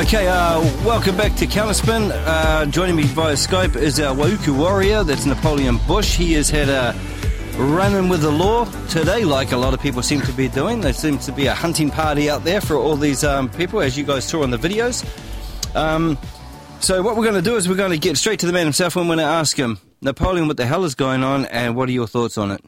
Okay, 0.00 0.28
uh, 0.28 0.62
welcome 0.82 1.14
back 1.14 1.36
to 1.36 1.46
Counterspin. 1.46 2.10
Uh, 2.10 2.64
joining 2.64 2.96
me 2.96 3.02
via 3.02 3.34
Skype 3.34 3.76
is 3.76 4.00
our 4.00 4.16
Waiuku 4.16 4.56
warrior, 4.56 5.04
that's 5.04 5.26
Napoleon 5.26 5.78
Busch. 5.86 6.16
He 6.16 6.32
has 6.32 6.48
had 6.48 6.70
a 6.70 6.98
run-in 7.58 8.08
with 8.08 8.22
the 8.22 8.30
law 8.30 8.64
today, 8.88 9.24
like 9.24 9.52
a 9.52 9.58
lot 9.58 9.74
of 9.74 9.80
people 9.80 10.02
seem 10.02 10.22
to 10.22 10.32
be 10.32 10.48
doing. 10.48 10.80
There 10.80 10.94
seems 10.94 11.26
to 11.26 11.32
be 11.32 11.48
a 11.48 11.54
hunting 11.54 11.90
party 11.90 12.30
out 12.30 12.44
there 12.44 12.62
for 12.62 12.76
all 12.76 12.96
these 12.96 13.24
um, 13.24 13.50
people, 13.50 13.82
as 13.82 13.98
you 13.98 14.04
guys 14.04 14.24
saw 14.24 14.42
in 14.42 14.48
the 14.48 14.56
videos. 14.56 15.04
Um, 15.76 16.16
so 16.80 17.02
what 17.02 17.14
we're 17.14 17.24
going 17.24 17.34
to 17.34 17.42
do 17.42 17.56
is 17.56 17.68
we're 17.68 17.74
going 17.74 17.90
to 17.90 17.98
get 17.98 18.16
straight 18.16 18.40
to 18.40 18.46
the 18.46 18.54
man 18.54 18.64
himself 18.64 18.96
and 18.96 19.06
we're 19.06 19.16
going 19.16 19.26
to 19.26 19.30
ask 19.30 19.54
him, 19.54 19.80
Napoleon, 20.00 20.48
what 20.48 20.56
the 20.56 20.64
hell 20.64 20.84
is 20.84 20.94
going 20.94 21.22
on 21.22 21.44
and 21.44 21.76
what 21.76 21.90
are 21.90 21.92
your 21.92 22.06
thoughts 22.06 22.38
on 22.38 22.52
it? 22.52 22.64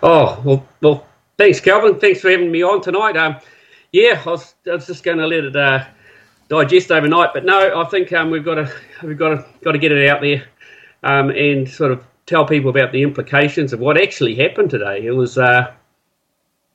Oh, 0.00 0.40
well, 0.44 0.68
well 0.80 1.06
thanks, 1.36 1.58
Calvin. 1.58 1.98
Thanks 1.98 2.20
for 2.20 2.30
having 2.30 2.52
me 2.52 2.62
on 2.62 2.82
tonight. 2.82 3.16
Um, 3.16 3.34
yeah, 3.90 4.22
I 4.24 4.30
was, 4.30 4.54
I 4.68 4.74
was 4.74 4.86
just 4.86 5.02
going 5.02 5.18
to 5.18 5.26
let 5.26 5.42
it 5.42 5.56
uh, 5.56 5.86
digest 6.50 6.90
overnight, 6.90 7.30
but 7.32 7.44
no, 7.44 7.80
I 7.80 7.88
think 7.88 8.12
um, 8.12 8.30
we've 8.30 8.44
got 8.44 8.56
to 8.56 8.70
we've 9.02 9.16
got 9.16 9.30
to 9.30 9.46
got 9.62 9.72
to 9.72 9.78
get 9.78 9.92
it 9.92 10.08
out 10.08 10.20
there 10.20 10.44
um, 11.02 11.30
and 11.30 11.66
sort 11.66 11.92
of 11.92 12.04
tell 12.26 12.44
people 12.44 12.68
about 12.68 12.92
the 12.92 13.02
implications 13.02 13.72
of 13.72 13.80
what 13.80 13.96
actually 13.96 14.34
happened 14.34 14.68
today. 14.68 15.06
It 15.06 15.12
was, 15.12 15.38
uh, 15.38 15.72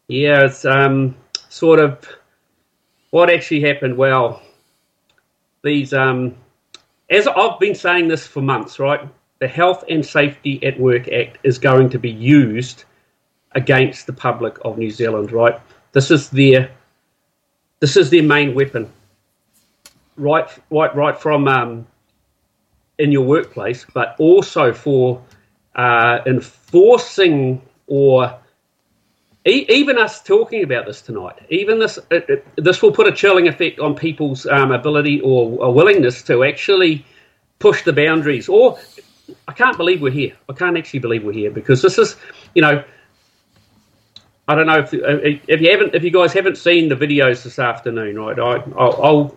yeah, 0.07 0.45
it's 0.45 0.65
um, 0.65 1.15
sort 1.49 1.79
of 1.79 1.99
what 3.11 3.29
actually 3.29 3.61
happened. 3.61 3.95
Well, 3.95 4.41
these, 5.63 5.93
um, 5.93 6.35
as 7.09 7.27
I've 7.27 7.59
been 7.59 7.75
saying 7.75 8.07
this 8.07 8.25
for 8.25 8.41
months, 8.41 8.79
right? 8.79 9.07
The 9.39 9.47
Health 9.47 9.83
and 9.89 10.05
Safety 10.05 10.65
at 10.65 10.79
Work 10.79 11.09
Act 11.09 11.37
is 11.43 11.59
going 11.59 11.89
to 11.89 11.99
be 11.99 12.11
used 12.11 12.85
against 13.51 14.07
the 14.07 14.13
public 14.13 14.57
of 14.63 14.77
New 14.77 14.91
Zealand, 14.91 15.31
right? 15.31 15.59
This 15.91 16.11
is 16.11 16.29
their 16.29 16.71
this 17.81 17.97
is 17.97 18.09
their 18.09 18.23
main 18.23 18.55
weapon, 18.55 18.91
right? 20.17 20.49
Right, 20.69 20.95
right 20.95 21.19
from 21.19 21.47
um, 21.47 21.87
in 22.97 23.11
your 23.11 23.25
workplace, 23.25 23.85
but 23.93 24.15
also 24.19 24.73
for 24.73 25.21
uh, 25.75 26.19
enforcing 26.25 27.61
or 27.87 28.37
e- 29.45 29.65
even 29.69 29.97
us 29.97 30.21
talking 30.23 30.63
about 30.63 30.85
this 30.85 31.01
tonight, 31.01 31.35
even 31.49 31.79
this 31.79 31.99
it, 32.09 32.29
it, 32.29 32.47
this 32.55 32.81
will 32.81 32.91
put 32.91 33.07
a 33.07 33.11
chilling 33.11 33.47
effect 33.47 33.79
on 33.79 33.95
people's 33.95 34.45
um, 34.45 34.71
ability 34.71 35.21
or, 35.21 35.73
willingness 35.73 36.23
to 36.23 36.43
actually 36.43 37.05
push 37.59 37.83
the 37.83 37.93
boundaries. 37.93 38.47
Or 38.49 38.79
I 39.47 39.53
can't 39.53 39.77
believe 39.77 40.01
we're 40.01 40.11
here. 40.11 40.33
I 40.49 40.53
can't 40.53 40.77
actually 40.77 40.99
believe 40.99 41.23
we're 41.23 41.33
here 41.33 41.51
because 41.51 41.81
this 41.81 41.97
is, 41.97 42.15
you 42.53 42.61
know. 42.61 42.83
I 44.47 44.53
don't 44.53 44.67
know 44.67 44.77
if 44.77 44.93
if 44.93 45.59
you 45.59 45.71
haven't 45.71 45.95
if 45.95 46.03
you 46.03 46.11
guys 46.11 46.31
haven't 46.31 46.59
seen 46.59 46.87
the 46.87 46.95
videos 46.95 47.43
this 47.43 47.57
afternoon, 47.57 48.15
right? 48.19 48.37
I, 48.37 48.57
I'll, 48.77 49.35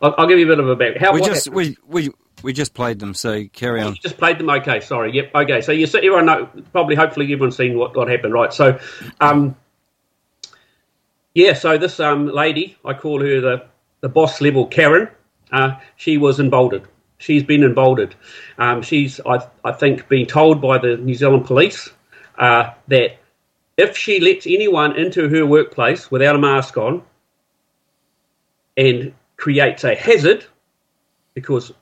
I'll 0.00 0.26
give 0.26 0.38
you 0.38 0.46
a 0.46 0.48
bit 0.48 0.60
of 0.60 0.68
a 0.68 0.76
back. 0.76 0.96
How 0.96 1.12
we 1.12 1.20
just 1.20 1.48
we, 1.48 1.76
we 1.86 2.10
we 2.42 2.52
just 2.52 2.74
played 2.74 2.98
them, 2.98 3.14
so 3.14 3.44
carry 3.52 3.80
on. 3.80 3.94
You 3.94 4.00
just 4.00 4.16
played 4.16 4.38
them. 4.38 4.48
Okay, 4.48 4.80
sorry. 4.80 5.12
Yep. 5.12 5.34
Okay. 5.34 5.60
So 5.60 5.72
you 5.72 5.86
see, 5.86 5.98
everyone 5.98 6.26
know 6.26 6.48
probably, 6.72 6.94
hopefully, 6.94 7.26
everyone's 7.32 7.56
seen 7.56 7.76
what, 7.76 7.96
what 7.96 8.08
happened, 8.08 8.32
right? 8.32 8.52
So, 8.52 8.78
um, 9.20 9.56
yeah. 11.34 11.54
So 11.54 11.78
this 11.78 11.98
um 12.00 12.28
lady, 12.28 12.76
I 12.84 12.94
call 12.94 13.20
her 13.20 13.40
the 13.40 13.66
the 14.00 14.08
boss 14.08 14.40
level 14.40 14.66
Karen. 14.66 15.08
Uh, 15.50 15.78
she 15.96 16.18
was 16.18 16.38
emboldened. 16.38 16.86
She's 17.18 17.42
been 17.42 17.64
emboldened. 17.64 18.14
Um, 18.58 18.82
she's, 18.82 19.20
I, 19.26 19.48
I 19.64 19.72
think, 19.72 20.08
been 20.08 20.26
told 20.26 20.60
by 20.60 20.78
the 20.78 20.96
New 20.98 21.14
Zealand 21.14 21.46
Police 21.46 21.90
uh, 22.38 22.70
that 22.88 23.18
if 23.76 23.96
she 23.96 24.20
lets 24.20 24.46
anyone 24.46 24.96
into 24.96 25.28
her 25.28 25.44
workplace 25.44 26.10
without 26.10 26.36
a 26.36 26.38
mask 26.38 26.76
on 26.76 27.02
and 28.76 29.14
creates 29.38 29.84
a 29.84 29.94
hazard, 29.94 30.44
because 31.32 31.72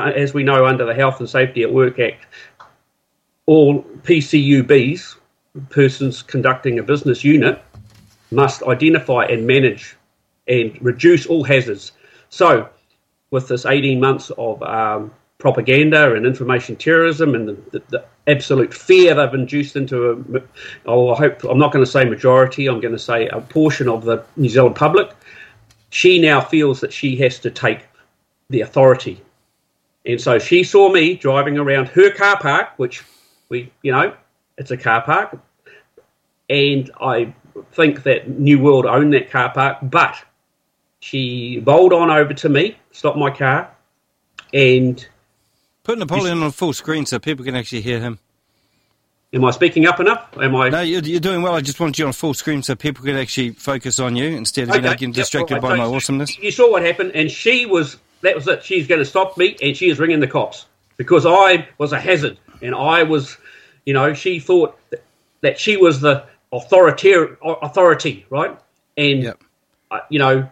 uh, 0.00 0.10
as 0.16 0.34
we 0.34 0.42
know 0.42 0.66
under 0.66 0.84
the 0.84 0.94
Health 0.94 1.20
and 1.20 1.30
Safety 1.30 1.62
at 1.62 1.72
Work 1.72 2.00
Act, 2.00 2.26
all 3.46 3.82
PCUBs, 4.02 5.16
persons 5.70 6.22
conducting 6.22 6.78
a 6.80 6.82
business 6.82 7.22
unit, 7.22 7.62
must 8.32 8.62
identify 8.64 9.24
and 9.26 9.46
manage 9.46 9.96
and 10.48 10.76
reduce 10.82 11.26
all 11.26 11.44
hazards. 11.44 11.92
So, 12.30 12.68
with 13.30 13.48
this 13.48 13.64
18 13.66 14.00
months 14.00 14.30
of 14.36 14.62
um, 14.62 15.12
propaganda 15.38 16.14
and 16.14 16.26
information 16.26 16.74
terrorism 16.76 17.34
and 17.34 17.48
the, 17.48 17.52
the, 17.70 17.82
the, 17.88 18.04
absolute 18.26 18.72
fear 18.72 19.14
they've 19.14 19.34
induced 19.34 19.76
into 19.76 20.10
a, 20.10 20.42
oh, 20.86 21.12
I 21.12 21.18
hope 21.18 21.44
I'm 21.44 21.58
not 21.58 21.72
going 21.72 21.84
to 21.84 21.90
say 21.90 22.06
majority, 22.06 22.66
I'm 22.66 22.80
going 22.80 22.94
to 22.94 22.98
say 22.98 23.28
a 23.28 23.42
portion 23.42 23.86
of 23.86 24.06
the 24.06 24.24
New 24.38 24.48
Zealand 24.48 24.76
public. 24.76 25.10
She 25.94 26.18
now 26.18 26.40
feels 26.40 26.80
that 26.80 26.92
she 26.92 27.16
has 27.16 27.38
to 27.40 27.50
take 27.50 27.86
the 28.50 28.62
authority 28.62 29.22
and 30.06 30.20
so 30.20 30.38
she 30.38 30.64
saw 30.64 30.90
me 30.90 31.14
driving 31.14 31.58
around 31.58 31.88
her 31.88 32.10
car 32.10 32.38
park, 32.38 32.70
which 32.76 33.02
we, 33.48 33.72
you 33.82 33.92
know, 33.92 34.14
it's 34.58 34.70
a 34.70 34.76
car 34.76 35.02
park. 35.02 35.38
And 36.50 36.90
I 37.00 37.34
think 37.72 38.02
that 38.02 38.28
New 38.28 38.60
World 38.60 38.84
owned 38.84 39.14
that 39.14 39.30
car 39.30 39.50
park, 39.52 39.78
but 39.82 40.22
she 41.00 41.60
bowled 41.60 41.92
on 41.92 42.10
over 42.10 42.34
to 42.34 42.48
me, 42.48 42.76
stopped 42.92 43.16
my 43.16 43.30
car, 43.30 43.70
and. 44.52 45.06
Put 45.84 45.98
Napoleon 45.98 46.42
on 46.42 46.50
full 46.50 46.72
screen 46.72 47.06
so 47.06 47.18
people 47.18 47.44
can 47.44 47.56
actually 47.56 47.82
hear 47.82 48.00
him. 48.00 48.18
Am 49.34 49.44
I 49.44 49.50
speaking 49.50 49.84
up 49.86 49.98
enough? 49.98 50.28
Am 50.40 50.54
I? 50.54 50.68
No, 50.68 50.80
you're, 50.80 51.02
you're 51.02 51.18
doing 51.18 51.42
well. 51.42 51.54
I 51.54 51.60
just 51.60 51.80
wanted 51.80 51.98
you 51.98 52.06
on 52.06 52.12
full 52.12 52.34
screen 52.34 52.62
so 52.62 52.76
people 52.76 53.04
could 53.04 53.16
actually 53.16 53.50
focus 53.50 53.98
on 53.98 54.14
you 54.14 54.26
instead 54.26 54.64
of 54.64 54.70
okay. 54.70 54.78
you 54.78 54.82
know, 54.82 54.90
getting 54.90 55.10
distracted 55.10 55.54
right. 55.54 55.62
by 55.62 55.70
so 55.70 55.76
my 55.76 55.84
awesomeness. 55.84 56.38
You 56.38 56.52
saw 56.52 56.70
what 56.70 56.82
happened, 56.82 57.12
and 57.16 57.28
she 57.28 57.66
was 57.66 57.96
that 58.20 58.36
was 58.36 58.46
it. 58.46 58.62
She's 58.62 58.86
going 58.86 59.00
to 59.00 59.04
stop 59.04 59.36
me, 59.36 59.56
and 59.60 59.76
she 59.76 59.90
is 59.90 59.98
ringing 59.98 60.20
the 60.20 60.28
cops 60.28 60.66
because 60.96 61.26
I 61.26 61.66
was 61.78 61.92
a 61.92 61.98
hazard, 61.98 62.38
and 62.62 62.76
I 62.76 63.02
was, 63.02 63.36
you 63.84 63.92
know, 63.92 64.14
she 64.14 64.38
thought 64.38 64.78
that, 64.90 65.02
that 65.40 65.58
she 65.58 65.76
was 65.76 66.00
the 66.00 66.24
authority, 66.52 67.12
authority, 67.42 68.26
right? 68.30 68.56
And 68.96 69.24
yep. 69.24 69.42
uh, 69.90 69.98
you 70.10 70.20
know, 70.20 70.48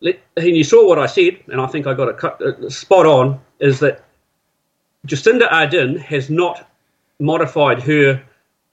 let, 0.00 0.20
and 0.36 0.56
you 0.56 0.62
saw 0.62 0.86
what 0.86 1.00
I 1.00 1.06
said, 1.06 1.40
and 1.48 1.60
I 1.60 1.66
think 1.66 1.88
I 1.88 1.94
got 1.94 2.08
it 2.10 2.18
cut, 2.18 2.40
uh, 2.40 2.70
spot 2.70 3.06
on. 3.06 3.40
Is 3.58 3.80
that 3.80 4.04
Jacinda 5.04 5.48
Ardern 5.50 5.98
has 5.98 6.30
not 6.30 6.64
modified 7.18 7.82
her 7.82 8.22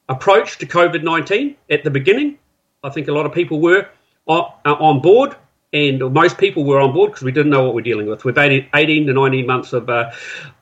approach 0.10 0.58
to 0.60 0.66
COVID 0.66 1.04
nineteen 1.04 1.56
at 1.70 1.84
the 1.84 1.90
beginning. 1.90 2.38
I 2.84 2.90
think 2.90 3.08
a 3.08 3.14
lot 3.14 3.26
of 3.26 3.34
people 3.34 3.62
were 3.62 3.88
on, 4.28 4.52
uh, 4.66 4.74
on 4.74 5.02
board 5.02 5.36
and 5.74 6.14
most 6.14 6.38
people 6.38 6.64
were 6.64 6.80
on 6.80 6.94
board 6.94 7.12
because 7.12 7.24
we 7.24 7.32
didn't 7.32 7.52
know 7.52 7.64
what 7.64 7.74
we're 7.74 7.82
dealing 7.82 8.08
with. 8.08 8.24
We've 8.24 8.36
had 8.36 8.68
18 8.74 9.08
to 9.08 9.14
19 9.14 9.48
months 9.48 9.74
of, 9.74 9.90
uh, 9.90 10.12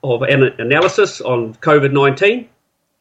of 0.03 0.21
analysis 0.21 1.19
on 1.19 1.53
COVID 1.55 1.91
19, 1.91 2.49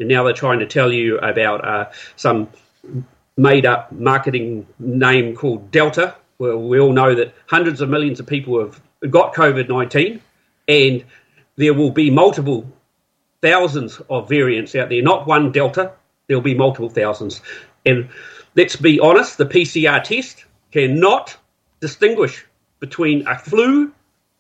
and 0.00 0.08
now 0.08 0.24
they're 0.24 0.32
trying 0.32 0.58
to 0.58 0.66
tell 0.66 0.92
you 0.92 1.18
about 1.18 1.64
uh, 1.64 1.91
some 2.16 2.48
made 3.36 3.64
up 3.64 3.92
marketing 3.92 4.66
name 4.78 5.36
called 5.36 5.70
Delta. 5.70 6.16
Well, 6.38 6.60
we 6.60 6.80
all 6.80 6.92
know 6.92 7.14
that 7.14 7.32
hundreds 7.47 7.80
of 7.80 7.88
millions 7.88 8.18
of 8.18 8.26
people 8.26 8.58
have 8.58 8.80
got 9.10 9.32
COVID 9.34 9.68
19, 9.68 10.20
and 10.66 11.04
there 11.56 11.74
will 11.74 11.91
be 11.91 12.10
multiple 12.10 12.66
thousands 13.42 14.00
of 14.10 14.28
variants 14.28 14.74
out 14.74 14.88
there, 14.88 15.02
not 15.02 15.26
one 15.26 15.52
Delta, 15.52 15.92
there'll 16.26 16.42
be 16.42 16.54
multiple 16.54 16.90
thousands. 16.90 17.40
And 17.86 18.08
let's 18.54 18.76
be 18.76 19.00
honest, 19.00 19.38
the 19.38 19.46
PCR 19.46 20.02
test 20.02 20.44
cannot 20.72 21.36
distinguish 21.80 22.46
between 22.78 23.26
a 23.26 23.38
flu 23.38 23.92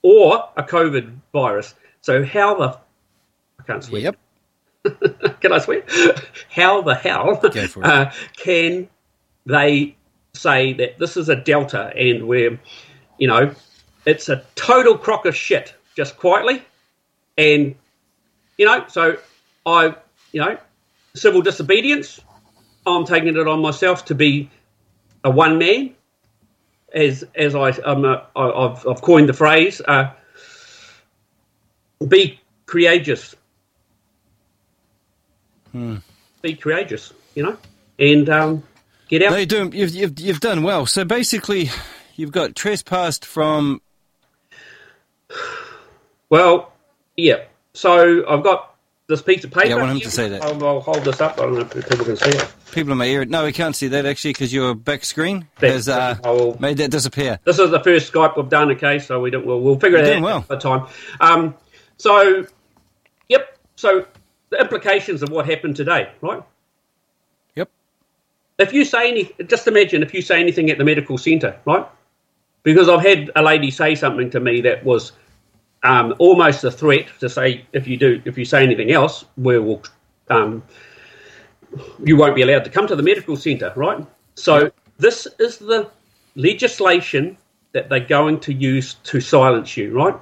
or 0.02 0.48
a 0.56 0.62
COVID 0.62 1.12
virus. 1.32 1.74
So 2.00 2.24
how 2.24 2.54
the 2.54 2.78
I 3.58 3.62
can't 3.64 3.84
swear. 3.84 4.00
Yep. 4.00 4.16
can 5.40 5.52
I 5.52 5.58
swear? 5.58 5.84
how 6.50 6.82
the 6.82 6.94
hell 6.94 7.40
uh, 7.82 8.10
can 8.36 8.88
they 9.46 9.96
say 10.32 10.72
that 10.74 10.98
this 10.98 11.16
is 11.16 11.28
a 11.28 11.36
delta 11.36 11.92
and 11.96 12.26
we're, 12.26 12.58
you 13.18 13.28
know, 13.28 13.54
it's 14.06 14.28
a 14.28 14.42
total 14.54 14.96
crock 14.96 15.26
of 15.26 15.36
shit, 15.36 15.74
just 15.94 16.16
quietly, 16.16 16.62
and 17.36 17.74
you 18.60 18.66
know, 18.66 18.84
so 18.88 19.16
I, 19.64 19.94
you 20.32 20.40
know, 20.42 20.58
civil 21.14 21.40
disobedience. 21.40 22.20
I'm 22.86 23.06
taking 23.06 23.28
it 23.28 23.48
on 23.48 23.62
myself 23.62 24.04
to 24.06 24.14
be 24.14 24.50
a 25.24 25.30
one 25.30 25.58
man 25.58 25.94
as 26.92 27.24
as 27.34 27.54
I 27.54 27.70
um, 27.70 28.04
uh, 28.04 28.18
I've, 28.36 28.86
I've 28.86 29.00
coined 29.00 29.30
the 29.30 29.32
phrase, 29.32 29.80
uh, 29.80 30.10
be 32.06 32.38
courageous. 32.66 33.34
Hmm. 35.72 35.96
Be 36.42 36.54
courageous, 36.54 37.14
you 37.34 37.44
know, 37.44 37.56
and 37.98 38.28
um, 38.28 38.62
get 39.08 39.22
out. 39.22 39.30
They 39.30 39.46
do. 39.46 39.70
You've, 39.72 39.94
you've 39.94 40.20
you've 40.20 40.40
done 40.40 40.62
well. 40.64 40.84
So 40.84 41.06
basically, 41.06 41.70
you've 42.14 42.32
got 42.32 42.54
trespassed 42.54 43.24
from. 43.24 43.80
Well, 46.28 46.74
yeah. 47.16 47.44
So 47.72 48.26
I've 48.28 48.42
got 48.42 48.74
this 49.06 49.22
piece 49.22 49.44
of 49.44 49.50
paper. 49.50 49.68
Yeah, 49.68 49.76
I 49.76 49.78
want 49.78 49.92
him 49.92 50.00
to 50.00 50.10
say 50.10 50.28
that. 50.28 50.42
I'll, 50.42 50.64
I'll 50.66 50.80
hold 50.80 51.04
this 51.04 51.20
up. 51.20 51.38
I 51.38 51.42
don't 51.42 51.54
know 51.54 51.60
if 51.60 51.88
people 51.88 52.04
can 52.04 52.16
see 52.16 52.30
it. 52.30 52.54
People 52.72 52.92
in 52.92 52.98
my 52.98 53.06
ear. 53.06 53.24
No, 53.24 53.44
we 53.44 53.52
can't 53.52 53.74
see 53.74 53.88
that 53.88 54.06
actually 54.06 54.32
because 54.32 54.52
your 54.52 54.74
back 54.74 55.04
screen 55.04 55.48
Back 55.60 55.72
has 55.72 55.88
uh, 55.88 56.16
will- 56.24 56.56
made 56.60 56.76
that 56.78 56.90
disappear. 56.90 57.38
This 57.44 57.58
is 57.58 57.70
the 57.70 57.80
first 57.80 58.12
Skype 58.12 58.36
we've 58.36 58.48
done. 58.48 58.70
Okay, 58.72 58.98
so 58.98 59.20
we 59.20 59.30
don't. 59.30 59.44
We'll, 59.44 59.60
we'll 59.60 59.78
figure 59.78 59.98
You're 59.98 60.06
it 60.06 60.16
out 60.16 60.22
well. 60.22 60.38
at 60.38 60.48
the 60.48 60.56
time. 60.58 60.86
Um, 61.20 61.54
so, 61.96 62.46
yep. 63.28 63.58
So 63.76 64.06
the 64.50 64.60
implications 64.60 65.22
of 65.22 65.30
what 65.30 65.46
happened 65.46 65.76
today, 65.76 66.10
right? 66.20 66.42
Yep. 67.56 67.68
if 68.58 68.72
you 68.72 68.84
say 68.84 69.10
any, 69.10 69.32
just 69.46 69.66
imagine 69.66 70.02
if 70.02 70.14
you 70.14 70.22
say 70.22 70.40
anything 70.40 70.70
at 70.70 70.78
the 70.78 70.84
medical 70.84 71.18
centre, 71.18 71.58
right? 71.64 71.86
Because 72.62 72.88
I've 72.88 73.00
had 73.00 73.30
a 73.34 73.42
lady 73.42 73.70
say 73.70 73.94
something 73.94 74.30
to 74.30 74.40
me 74.40 74.60
that 74.62 74.84
was 74.84 75.12
um, 75.82 76.14
almost 76.18 76.64
a 76.64 76.70
threat 76.70 77.06
to 77.20 77.28
say 77.28 77.64
if 77.72 77.86
you 77.86 77.96
do, 77.96 78.20
if 78.24 78.36
you 78.36 78.44
say 78.44 78.62
anything 78.62 78.92
else, 78.92 79.24
we 79.36 79.58
will, 79.58 79.82
um, 80.28 80.62
you 82.04 82.16
won't 82.16 82.34
be 82.34 82.42
allowed 82.42 82.64
to 82.64 82.70
come 82.70 82.86
to 82.86 82.96
the 82.96 83.02
medical 83.02 83.36
centre, 83.36 83.72
right? 83.76 84.04
So 84.34 84.70
this 84.98 85.26
is 85.38 85.58
the 85.58 85.90
legislation 86.36 87.36
that 87.72 87.88
they're 87.88 88.00
going 88.00 88.40
to 88.40 88.52
use 88.52 88.94
to 89.04 89.20
silence 89.20 89.76
you, 89.76 89.92
right? 89.92 90.14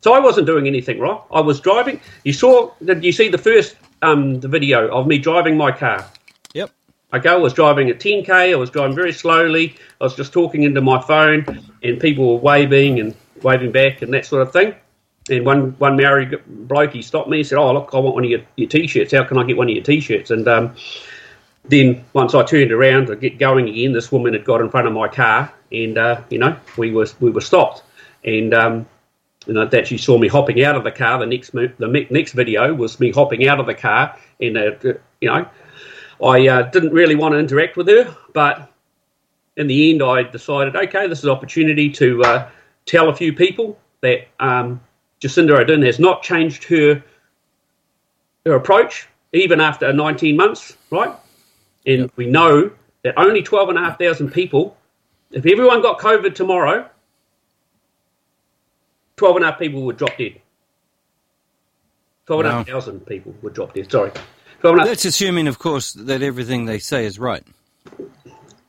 So 0.00 0.14
I 0.14 0.18
wasn't 0.18 0.46
doing 0.46 0.66
anything 0.66 0.98
wrong. 0.98 1.22
I 1.30 1.40
was 1.40 1.60
driving. 1.60 2.00
You 2.24 2.32
saw? 2.32 2.72
Did 2.82 3.04
you 3.04 3.12
see 3.12 3.28
the 3.28 3.38
first 3.38 3.76
um, 4.00 4.40
the 4.40 4.48
video 4.48 4.88
of 4.88 5.06
me 5.06 5.18
driving 5.18 5.58
my 5.58 5.70
car? 5.70 6.08
Yep. 6.54 6.70
Okay, 7.12 7.28
I 7.28 7.36
was 7.36 7.52
driving 7.52 7.90
at 7.90 8.00
10k. 8.00 8.30
I 8.30 8.54
was 8.54 8.70
driving 8.70 8.94
very 8.96 9.12
slowly. 9.12 9.74
I 10.00 10.04
was 10.04 10.16
just 10.16 10.32
talking 10.32 10.62
into 10.62 10.80
my 10.80 11.02
phone, 11.02 11.44
and 11.82 12.00
people 12.00 12.34
were 12.34 12.40
waving 12.40 12.98
and 12.98 13.14
waving 13.42 13.72
back 13.72 14.02
and 14.02 14.12
that 14.14 14.26
sort 14.26 14.42
of 14.42 14.52
thing. 14.52 14.74
And 15.28 15.44
one 15.44 15.72
one 15.78 15.96
Maori 15.96 16.38
bloke 16.46 16.92
he 16.92 17.02
stopped 17.02 17.28
me 17.28 17.38
and 17.38 17.46
said, 17.46 17.58
"Oh 17.58 17.72
look, 17.72 17.90
I 17.92 17.98
want 17.98 18.14
one 18.14 18.24
of 18.24 18.30
your, 18.30 18.40
your 18.56 18.68
t-shirts. 18.68 19.12
How 19.12 19.24
can 19.24 19.38
I 19.38 19.44
get 19.44 19.56
one 19.56 19.68
of 19.68 19.74
your 19.74 19.84
t-shirts?" 19.84 20.30
And 20.30 20.48
um, 20.48 20.74
then 21.64 22.04
once 22.12 22.34
I 22.34 22.42
turned 22.42 22.72
around 22.72 23.06
to 23.06 23.16
get 23.16 23.38
going 23.38 23.68
again, 23.68 23.92
this 23.92 24.10
woman 24.10 24.32
had 24.32 24.44
got 24.44 24.60
in 24.60 24.70
front 24.70 24.86
of 24.86 24.92
my 24.92 25.08
car, 25.08 25.52
and 25.70 25.98
uh, 25.98 26.22
you 26.30 26.38
know 26.38 26.56
we 26.76 26.90
were 26.90 27.06
we 27.20 27.30
were 27.30 27.42
stopped. 27.42 27.82
And 28.24 28.54
um, 28.54 28.86
you 29.46 29.52
know 29.54 29.66
that 29.66 29.86
she 29.86 29.98
saw 29.98 30.18
me 30.18 30.28
hopping 30.28 30.64
out 30.64 30.76
of 30.76 30.84
the 30.84 30.90
car. 30.90 31.18
The 31.18 31.26
next 31.26 31.52
the 31.52 32.06
next 32.10 32.32
video 32.32 32.74
was 32.74 32.98
me 32.98 33.12
hopping 33.12 33.46
out 33.46 33.60
of 33.60 33.66
the 33.66 33.74
car, 33.74 34.16
and 34.40 34.56
uh, 34.56 34.70
you 35.20 35.28
know 35.28 35.48
I 36.22 36.48
uh, 36.48 36.62
didn't 36.62 36.92
really 36.92 37.14
want 37.14 37.32
to 37.32 37.38
interact 37.38 37.76
with 37.76 37.88
her, 37.88 38.14
but 38.32 38.70
in 39.56 39.66
the 39.66 39.90
end, 39.90 40.02
I 40.02 40.22
decided, 40.22 40.76
okay, 40.76 41.06
this 41.06 41.18
is 41.18 41.24
an 41.24 41.30
opportunity 41.30 41.90
to 41.90 42.22
uh, 42.22 42.50
tell 42.86 43.08
a 43.08 43.14
few 43.14 43.32
people 43.32 43.78
that 44.00 44.28
um, 44.38 44.80
Jacinda 45.20 45.58
Ardern 45.58 45.84
has 45.84 45.98
not 45.98 46.22
changed 46.22 46.64
her 46.64 47.02
her 48.46 48.54
approach 48.54 49.06
even 49.32 49.60
after 49.60 49.92
19 49.92 50.36
months, 50.36 50.76
right? 50.90 51.14
And 51.86 52.10
we 52.16 52.26
know 52.26 52.70
that 53.02 53.14
only 53.16 53.42
12,500 53.42 54.32
people, 54.32 54.76
if 55.30 55.46
everyone 55.46 55.82
got 55.82 55.98
COVID 55.98 56.34
tomorrow, 56.34 56.88
12,500 59.16 59.58
people 59.58 59.82
would 59.82 59.96
drop 59.96 60.16
dead. 60.18 60.40
12,500 62.26 63.06
people 63.06 63.34
would 63.42 63.54
drop 63.54 63.74
dead, 63.74 63.90
sorry. 63.90 64.10
12,500 64.60 64.86
That's 64.86 65.04
assuming, 65.04 65.46
of 65.46 65.58
course, 65.58 65.92
that 65.92 66.22
everything 66.22 66.64
they 66.64 66.78
say 66.78 67.04
is 67.04 67.18
right. 67.18 67.44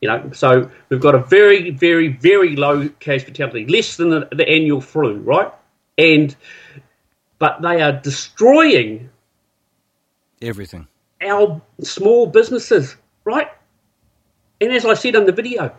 You 0.02 0.08
know, 0.10 0.32
so 0.34 0.70
we've 0.90 1.00
got 1.00 1.14
a 1.14 1.20
very, 1.20 1.70
very, 1.70 2.08
very 2.08 2.56
low 2.56 2.90
case 3.00 3.24
fatality, 3.24 3.68
less 3.68 3.98
than 3.98 4.10
the, 4.10 4.28
the 4.32 4.48
annual 4.50 4.82
flu, 4.82 5.18
right? 5.18 5.52
And 5.98 6.36
but 7.38 7.62
they 7.62 7.82
are 7.82 7.92
destroying 7.92 9.10
Everything. 10.42 10.88
our 11.22 11.62
small 11.82 12.28
businesses, 12.28 12.96
right? 13.26 13.48
And 14.60 14.72
as 14.72 14.86
I 14.86 14.96
said 14.96 15.16
in 15.16 15.26
the 15.26 15.32
video, 15.32 15.76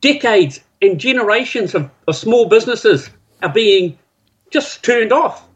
decades 0.00 0.60
and 0.82 0.98
generations 0.98 1.74
of, 1.74 1.90
of 2.06 2.16
small 2.16 2.48
businesses 2.48 3.10
are 3.42 3.52
being 3.52 3.98
just 4.50 4.84
turned 4.84 5.12
off. 5.12 5.46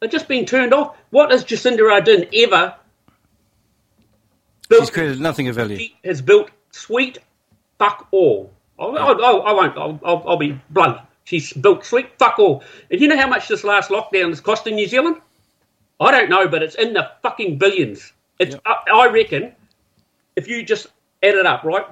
They're 0.00 0.08
just 0.08 0.28
being 0.28 0.44
turned 0.44 0.74
off. 0.74 0.96
What 1.10 1.30
has 1.30 1.44
Jacinda 1.44 1.80
Ardern 1.80 2.28
ever 2.44 2.74
built? 4.68 4.82
She's 4.82 4.90
created 4.90 5.20
nothing 5.20 5.48
of 5.48 5.56
value. 5.56 5.78
She 5.78 5.96
has 6.04 6.20
built 6.20 6.50
sweet 6.70 7.18
fuck 7.78 8.08
all. 8.10 8.52
I, 8.78 8.84
I, 8.84 9.12
I, 9.12 9.30
I 9.32 9.52
won't. 9.52 9.78
I'll, 9.78 10.00
I'll, 10.04 10.24
I'll 10.26 10.36
be 10.36 10.60
blunt. 10.70 10.98
She's 11.24 11.52
built 11.52 11.84
sweet 11.84 12.10
fuck 12.18 12.38
all. 12.38 12.62
And 12.90 13.00
you 13.00 13.08
know 13.08 13.16
how 13.16 13.28
much 13.28 13.48
this 13.48 13.64
last 13.64 13.90
lockdown 13.90 14.30
is 14.30 14.40
costing 14.40 14.74
New 14.74 14.86
Zealand? 14.86 15.16
I 16.00 16.10
don't 16.10 16.28
know, 16.28 16.48
but 16.48 16.62
it's 16.62 16.74
in 16.74 16.92
the 16.92 17.10
fucking 17.22 17.58
billions. 17.58 18.12
It's. 18.38 18.52
Yep. 18.52 18.62
I, 18.66 18.76
I 18.92 19.08
reckon 19.08 19.52
if 20.36 20.48
you 20.48 20.62
just 20.62 20.88
add 21.22 21.34
it 21.34 21.46
up, 21.46 21.64
right? 21.64 21.86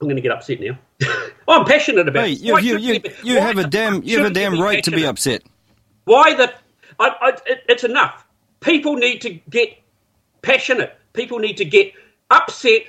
I'm 0.00 0.06
going 0.06 0.16
to 0.16 0.22
get 0.22 0.32
upset 0.32 0.60
now. 0.60 0.78
I'm 1.48 1.64
passionate 1.64 2.08
about. 2.08 2.26
Hey, 2.26 2.32
it. 2.32 2.40
you, 2.40 2.58
you, 2.58 2.78
you, 2.78 3.00
be- 3.00 3.12
you 3.22 3.40
have 3.40 3.58
a 3.58 3.66
damn 3.66 4.02
you 4.02 4.18
have 4.18 4.30
a 4.30 4.34
damn 4.34 4.58
right 4.58 4.82
to 4.84 4.90
be 4.90 5.04
upset. 5.04 5.42
Why 6.04 6.34
the? 6.34 6.52
I, 6.98 7.08
I, 7.20 7.28
it, 7.46 7.64
it's 7.68 7.84
enough. 7.84 8.24
People 8.60 8.96
need 8.96 9.20
to 9.22 9.30
get 9.30 9.78
passionate. 10.42 10.98
People 11.12 11.38
need 11.38 11.56
to 11.58 11.64
get 11.64 11.92
upset 12.30 12.82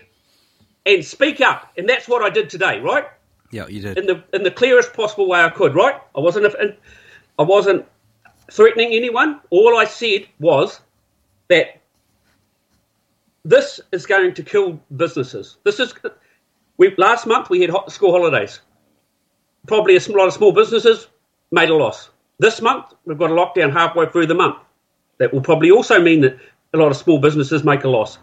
and 0.86 1.04
speak 1.06 1.42
up, 1.42 1.72
and 1.78 1.88
that's 1.88 2.08
what 2.08 2.22
I 2.24 2.30
did 2.30 2.50
today, 2.50 2.80
right? 2.80 3.06
Yeah, 3.52 3.68
you 3.68 3.82
did. 3.82 3.98
In 3.98 4.06
the 4.08 4.24
in 4.34 4.44
the 4.44 4.52
clearest 4.52 4.94
possible 4.94 5.28
way 5.28 5.42
I 5.42 5.50
could, 5.50 5.76
right? 5.76 5.96
I 6.16 6.20
wasn't 6.20 6.56
I 7.38 7.44
wasn't 7.44 7.86
threatening 8.50 8.94
anyone. 8.94 9.42
All 9.50 9.78
I 9.78 9.86
said 9.86 10.28
was 10.40 10.82
that 11.50 11.82
this 13.44 13.80
is 13.92 14.06
going 14.06 14.34
to 14.34 14.44
kill 14.44 14.80
businesses. 14.96 15.58
This 15.64 15.80
is 15.80 15.94
we 16.78 16.96
last 16.98 17.28
month 17.28 17.50
we 17.50 17.62
had 17.62 17.70
ho- 17.70 17.88
school 17.88 18.12
holidays. 18.12 18.62
Probably 19.68 19.96
a 19.96 20.12
lot 20.12 20.28
of 20.28 20.34
small 20.34 20.52
businesses 20.52 21.08
made 21.52 21.70
a 21.70 21.76
loss. 21.76 22.10
This 22.40 22.62
month 22.62 22.94
we've 23.06 23.18
got 23.18 23.32
a 23.32 23.34
lockdown 23.34 23.72
halfway 23.72 24.08
through 24.08 24.28
the 24.28 24.36
month. 24.36 24.58
That 25.18 25.34
will 25.34 25.42
probably 25.42 25.72
also 25.72 26.02
mean 26.02 26.22
that 26.22 26.38
a 26.74 26.78
lot 26.78 26.90
of 26.90 26.98
small 26.98 27.20
businesses 27.20 27.64
make 27.64 27.84
a 27.84 27.90
loss. 27.90 28.18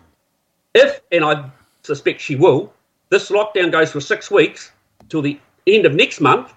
If 0.74 1.00
and 1.12 1.24
I 1.24 1.50
suspect 1.82 2.20
she 2.20 2.36
will, 2.36 2.72
this 3.10 3.30
lockdown 3.30 3.72
goes 3.72 3.92
for 3.92 4.00
six 4.00 4.30
weeks 4.30 4.72
till 5.08 5.22
the 5.22 5.38
end 5.66 5.86
of 5.86 5.94
next 5.94 6.20
month. 6.20 6.52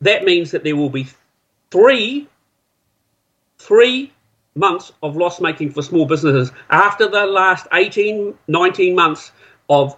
That 0.00 0.24
means 0.24 0.50
that 0.50 0.62
there 0.64 0.76
will 0.76 0.90
be 0.90 1.08
three 1.70 2.28
three 3.58 4.12
months 4.54 4.92
of 5.02 5.16
loss 5.16 5.40
making 5.40 5.70
for 5.70 5.82
small 5.82 6.06
businesses 6.06 6.52
after 6.70 7.08
the 7.08 7.26
last 7.26 7.66
18 7.72 8.34
19 8.48 8.94
months 8.94 9.32
of 9.68 9.96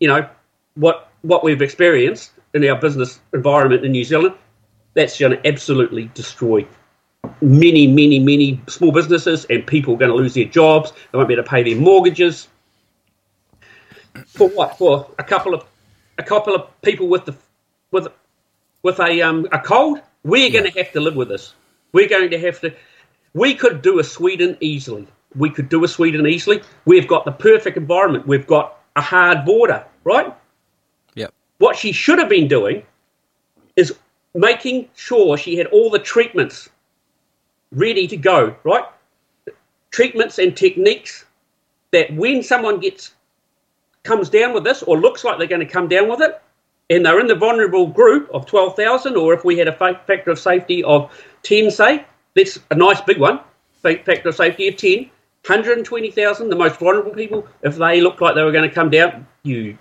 you 0.00 0.08
know 0.08 0.28
what 0.74 1.10
what 1.22 1.42
we've 1.42 1.62
experienced 1.62 2.32
in 2.54 2.64
our 2.68 2.78
business 2.78 3.20
environment 3.32 3.84
in 3.84 3.92
New 3.92 4.04
Zealand. 4.04 4.34
That's 4.94 5.18
going 5.18 5.32
to 5.32 5.46
absolutely 5.46 6.10
destroy 6.14 6.66
many 7.40 7.86
many 7.86 8.18
many 8.18 8.60
small 8.68 8.92
businesses 8.92 9.46
and 9.48 9.66
people 9.66 9.94
are 9.94 9.98
going 9.98 10.10
to 10.10 10.16
lose 10.16 10.34
their 10.34 10.44
jobs. 10.44 10.92
They 10.92 11.18
won't 11.18 11.28
be 11.28 11.34
able 11.34 11.44
to 11.44 11.50
pay 11.50 11.62
their 11.62 11.80
mortgages 11.80 12.48
for 14.26 14.48
what 14.48 14.78
for 14.78 15.10
a 15.18 15.24
couple 15.24 15.54
of 15.54 15.64
a 16.18 16.22
couple 16.22 16.54
of 16.54 16.80
people 16.82 17.08
with 17.08 17.24
the 17.24 17.36
with 17.90 18.08
with 18.82 18.98
a 19.00 19.22
um 19.22 19.46
a 19.52 19.58
cold 19.58 20.00
we're 20.24 20.50
going 20.50 20.70
to 20.70 20.78
have 20.78 20.92
to 20.92 21.00
live 21.00 21.16
with 21.16 21.28
this 21.28 21.54
we're 21.92 22.08
going 22.08 22.30
to 22.30 22.38
have 22.38 22.60
to 22.60 22.72
we 23.36 23.54
could 23.54 23.82
do 23.82 23.98
a 23.98 24.04
Sweden 24.04 24.56
easily. 24.60 25.06
We 25.34 25.50
could 25.50 25.68
do 25.68 25.84
a 25.84 25.88
Sweden 25.88 26.26
easily. 26.26 26.62
We've 26.86 27.06
got 27.06 27.26
the 27.26 27.32
perfect 27.32 27.76
environment. 27.76 28.26
We've 28.26 28.46
got 28.46 28.80
a 28.96 29.02
hard 29.02 29.44
border, 29.44 29.84
right? 30.04 30.34
Yep. 31.16 31.34
What 31.58 31.76
she 31.76 31.92
should 31.92 32.18
have 32.18 32.30
been 32.30 32.48
doing 32.48 32.82
is 33.76 33.94
making 34.34 34.88
sure 34.96 35.36
she 35.36 35.58
had 35.58 35.66
all 35.66 35.90
the 35.90 35.98
treatments 35.98 36.70
ready 37.72 38.06
to 38.06 38.16
go, 38.16 38.56
right? 38.64 38.84
Treatments 39.90 40.38
and 40.38 40.56
techniques 40.56 41.26
that 41.90 42.14
when 42.14 42.42
someone 42.42 42.80
gets 42.80 43.12
comes 44.06 44.28
down 44.28 44.54
with 44.54 44.64
this 44.64 44.82
or 44.82 44.98
looks 44.98 45.24
like 45.24 45.38
they're 45.38 45.46
going 45.46 45.66
to 45.66 45.72
come 45.72 45.88
down 45.88 46.08
with 46.08 46.20
it, 46.20 46.40
and 46.88 47.04
they're 47.04 47.20
in 47.20 47.26
the 47.26 47.34
vulnerable 47.34 47.86
group 47.86 48.30
of 48.32 48.46
12,000, 48.46 49.16
or 49.16 49.34
if 49.34 49.44
we 49.44 49.58
had 49.58 49.68
a 49.68 49.72
factor 49.72 50.30
of 50.30 50.38
safety 50.38 50.84
of 50.84 51.12
10, 51.42 51.70
say, 51.70 52.04
that's 52.34 52.58
a 52.70 52.74
nice 52.74 53.00
big 53.00 53.18
one, 53.18 53.40
factor 53.82 54.28
of 54.28 54.34
safety 54.34 54.68
of 54.68 54.76
10, 54.76 54.98
120,000, 54.98 56.48
the 56.48 56.56
most 56.56 56.78
vulnerable 56.78 57.12
people, 57.12 57.46
if 57.62 57.76
they 57.76 58.00
look 58.00 58.20
like 58.20 58.34
they 58.34 58.42
were 58.42 58.52
going 58.52 58.68
to 58.68 58.74
come 58.74 58.90
down, 58.90 59.26
you 59.42 59.76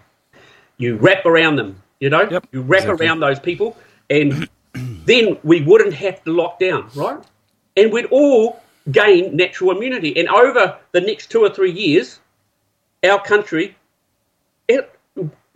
you 0.77 0.97
wrap 0.97 1.25
around 1.25 1.55
them, 1.55 1.81
you 2.01 2.09
know? 2.09 2.27
Yep, 2.29 2.47
you 2.51 2.61
wrap 2.61 2.83
exactly. 2.83 3.07
around 3.07 3.19
those 3.21 3.39
people, 3.39 3.77
and 4.09 4.49
then 4.73 5.37
we 5.43 5.61
wouldn't 5.61 5.93
have 5.93 6.23
to 6.25 6.31
lock 6.31 6.59
down, 6.59 6.89
right? 6.95 7.17
And 7.77 7.91
we'd 7.91 8.05
all 8.05 8.61
gain 8.91 9.35
natural 9.35 9.71
immunity. 9.71 10.17
And 10.19 10.29
over 10.29 10.77
the 10.91 11.01
next 11.01 11.31
two 11.31 11.41
or 11.41 11.49
three 11.49 11.71
years, 11.71 12.19
our 13.03 13.21
country 13.21 13.75
it 14.67 14.91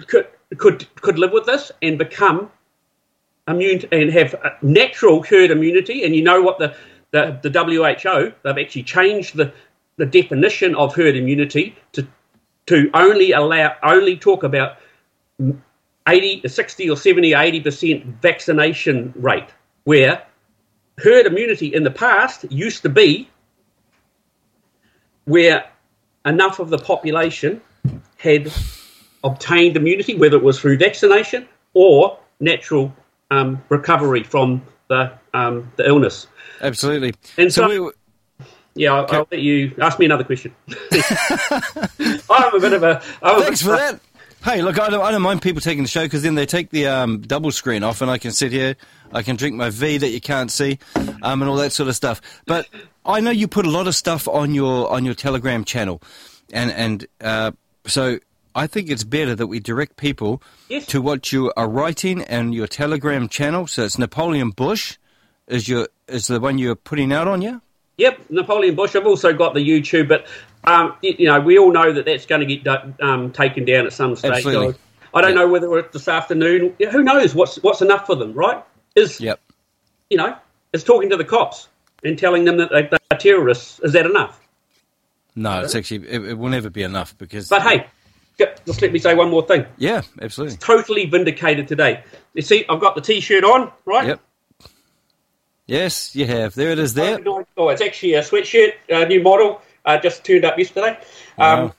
could 0.08 0.28
could 0.58 0.88
could 0.96 1.20
live 1.20 1.32
with 1.32 1.46
this 1.46 1.72
and 1.82 1.98
become 1.98 2.52
immune 3.48 3.84
and 3.92 4.12
have 4.12 4.36
natural 4.62 5.24
herd 5.24 5.52
immunity. 5.52 6.04
And 6.04 6.16
you 6.16 6.24
know 6.24 6.42
what 6.42 6.60
the 6.60 6.76
the, 7.12 7.40
the 7.42 7.50
WHO, 7.50 8.34
they've 8.44 8.66
actually 8.66 8.84
changed 8.84 9.36
the, 9.36 9.52
the 9.98 10.06
definition 10.06 10.76
of 10.76 10.96
herd 10.96 11.16
immunity 11.16 11.76
to 11.94 12.08
to 12.68 12.90
only 12.94 13.32
allow 13.32 13.74
only 13.84 14.16
talk 14.16 14.44
about 14.44 14.78
80, 16.08 16.48
60 16.48 16.90
or 16.90 16.96
70, 16.96 17.34
80 17.34 17.62
percent 17.62 18.06
vaccination 18.22 19.14
rate, 19.16 19.50
where 19.86 20.24
herd 21.00 21.26
immunity 21.26 21.74
in 21.74 21.84
the 21.84 21.92
past 21.92 22.46
used 22.52 22.84
to 22.84 22.90
be 22.90 23.30
where 25.26 25.70
enough 26.26 26.60
of 26.60 26.70
the 26.70 26.78
population 26.78 27.62
had 28.18 28.52
obtained 29.24 29.78
immunity, 29.78 30.16
whether 30.16 30.38
it 30.38 30.44
was 30.44 30.60
through 30.60 30.78
vaccination 30.78 31.48
or 31.74 32.18
natural 32.40 32.94
um, 33.32 33.62
recovery 33.70 34.24
from 34.24 34.62
the 34.90 35.12
um, 35.34 35.72
the 35.76 35.88
illness. 35.88 36.28
Absolutely. 36.62 37.14
And 37.38 37.54
so, 37.54 37.70
so 37.70 37.84
we, 37.84 38.46
yeah, 38.76 38.94
I'll, 38.94 39.06
I'll, 39.10 39.28
let 39.32 39.42
you 39.42 39.76
ask 39.82 40.00
me 40.00 40.06
another 40.06 40.24
question. 40.24 40.54
I'm 42.30 42.56
a 42.56 42.60
bit 42.60 42.74
of 42.74 42.84
a. 42.84 43.02
I'm 43.22 43.42
Thanks 43.44 43.62
a 43.62 43.66
for 43.66 43.72
that. 43.72 44.00
Hey, 44.44 44.62
look, 44.62 44.80
I 44.80 44.90
don't, 44.90 45.02
I 45.02 45.12
don't 45.12 45.22
mind 45.22 45.42
people 45.42 45.60
taking 45.60 45.84
the 45.84 45.90
show 45.90 46.06
because 46.06 46.24
then 46.24 46.36
they 46.36 46.46
take 46.46 46.70
the 46.70 46.88
um, 46.88 47.20
double 47.20 47.52
screen 47.52 47.84
off 47.84 48.02
and 48.02 48.10
I 48.10 48.18
can 48.18 48.32
sit 48.32 48.54
here, 48.54 48.78
I 49.12 49.22
can 49.22 49.36
drink 49.36 49.58
my 49.58 49.70
V 49.70 49.98
that 49.98 50.12
you 50.12 50.22
can't 50.22 50.50
see, 50.50 50.80
um, 50.96 51.42
and 51.42 51.44
all 51.44 51.58
that 51.58 51.74
sort 51.74 51.90
of 51.90 51.96
stuff. 51.96 52.22
But 52.46 52.66
I 53.06 53.20
know 53.20 53.32
you 53.32 53.50
put 53.50 53.66
a 53.66 53.70
lot 53.70 53.88
of 53.88 53.96
stuff 53.96 54.30
on 54.30 54.54
your 54.54 54.90
on 54.90 55.04
your 55.04 55.14
Telegram 55.14 55.66
channel, 55.66 56.02
and 56.54 56.72
and 56.72 57.06
uh, 57.20 57.52
so 57.86 58.20
I 58.56 58.68
think 58.68 58.90
it's 58.90 59.04
better 59.04 59.36
that 59.36 59.48
we 59.48 59.60
direct 59.60 59.98
people 59.98 60.42
yes. 60.68 60.86
to 60.88 61.02
what 61.02 61.32
you 61.32 61.54
are 61.56 61.70
writing 61.70 62.24
and 62.24 62.54
your 62.54 62.68
Telegram 62.68 63.30
channel. 63.30 63.68
So 63.68 63.84
it's 63.86 63.98
Napoleon 63.98 64.52
Busch 64.52 64.98
is 65.48 65.68
your 65.68 65.88
is 66.08 66.28
the 66.28 66.40
one 66.40 66.58
you're 66.58 66.76
putting 66.76 67.12
out 67.12 67.28
on 67.28 67.42
you. 67.42 67.62
Yep, 67.98 68.30
Napoleon 68.30 68.76
Busch. 68.76 68.96
I've 68.96 69.06
also 69.06 69.34
got 69.34 69.54
the 69.54 69.60
YouTube, 69.60 70.08
but 70.08 70.26
um, 70.64 70.96
you 71.02 71.28
know 71.28 71.40
we 71.40 71.58
all 71.58 71.72
know 71.72 71.92
that 71.92 72.06
that's 72.06 72.26
going 72.26 72.48
to 72.48 72.56
get 72.56 73.02
um, 73.02 73.32
taken 73.32 73.66
down 73.66 73.86
at 73.86 73.94
some 73.94 74.16
stage. 74.16 74.32
Absolutely. 74.32 74.76
I 75.14 75.22
don't 75.22 75.32
yep. 75.32 75.40
know 75.40 75.48
whether 75.48 75.78
it's 75.80 75.94
this 75.94 76.08
afternoon. 76.08 76.76
Who 76.92 77.04
knows 77.04 77.36
what's 77.36 77.58
what's 77.58 77.82
enough 77.82 78.06
for 78.06 78.16
them, 78.16 78.34
right? 78.34 78.64
Is 78.96 79.20
yep. 79.20 79.40
you 80.10 80.18
know, 80.18 80.36
is 80.74 80.84
talking 80.84 81.10
to 81.10 81.18
the 81.18 81.26
cops 81.26 81.68
and 82.04 82.18
telling 82.18 82.46
them 82.46 82.58
that 82.58 82.70
they're 82.70 83.20
terrorists. 83.20 83.80
Is 83.80 83.94
that 83.94 84.06
enough? 84.06 84.40
No, 85.36 85.62
it's 85.62 85.76
actually 85.76 86.08
it, 86.08 86.24
it 86.24 86.34
will 86.38 86.50
never 86.50 86.70
be 86.70 86.84
enough 86.84 87.18
because. 87.18 87.50
But 87.50 87.62
hey, 87.64 87.88
just 88.66 88.82
let 88.82 88.92
me 88.92 89.00
say 89.00 89.16
one 89.16 89.30
more 89.30 89.46
thing. 89.46 89.66
Yeah, 89.78 90.02
absolutely. 90.22 90.56
It's 90.56 90.66
totally 90.66 91.06
vindicated 91.06 91.68
today. 91.68 92.04
You 92.34 92.42
see, 92.42 92.66
I've 92.70 92.80
got 92.80 92.96
the 92.96 93.02
T-shirt 93.02 93.44
on, 93.44 93.72
right? 93.86 94.08
Yep. 94.08 94.22
Yes, 95.68 96.16
you 96.16 96.26
have. 96.26 96.56
There 96.56 96.72
it 96.72 96.80
is. 96.80 96.96
There. 96.96 97.20
Oh, 97.56 97.70
it's 97.70 97.82
actually 97.82 98.16
a 98.16 98.22
sweatshirt, 98.22 98.74
a 98.90 99.06
new 99.06 99.22
model, 99.22 99.62
uh, 99.86 100.00
just 100.00 100.24
turned 100.24 100.44
up 100.44 100.58
yesterday. 100.58 100.98
Um, 101.38 101.74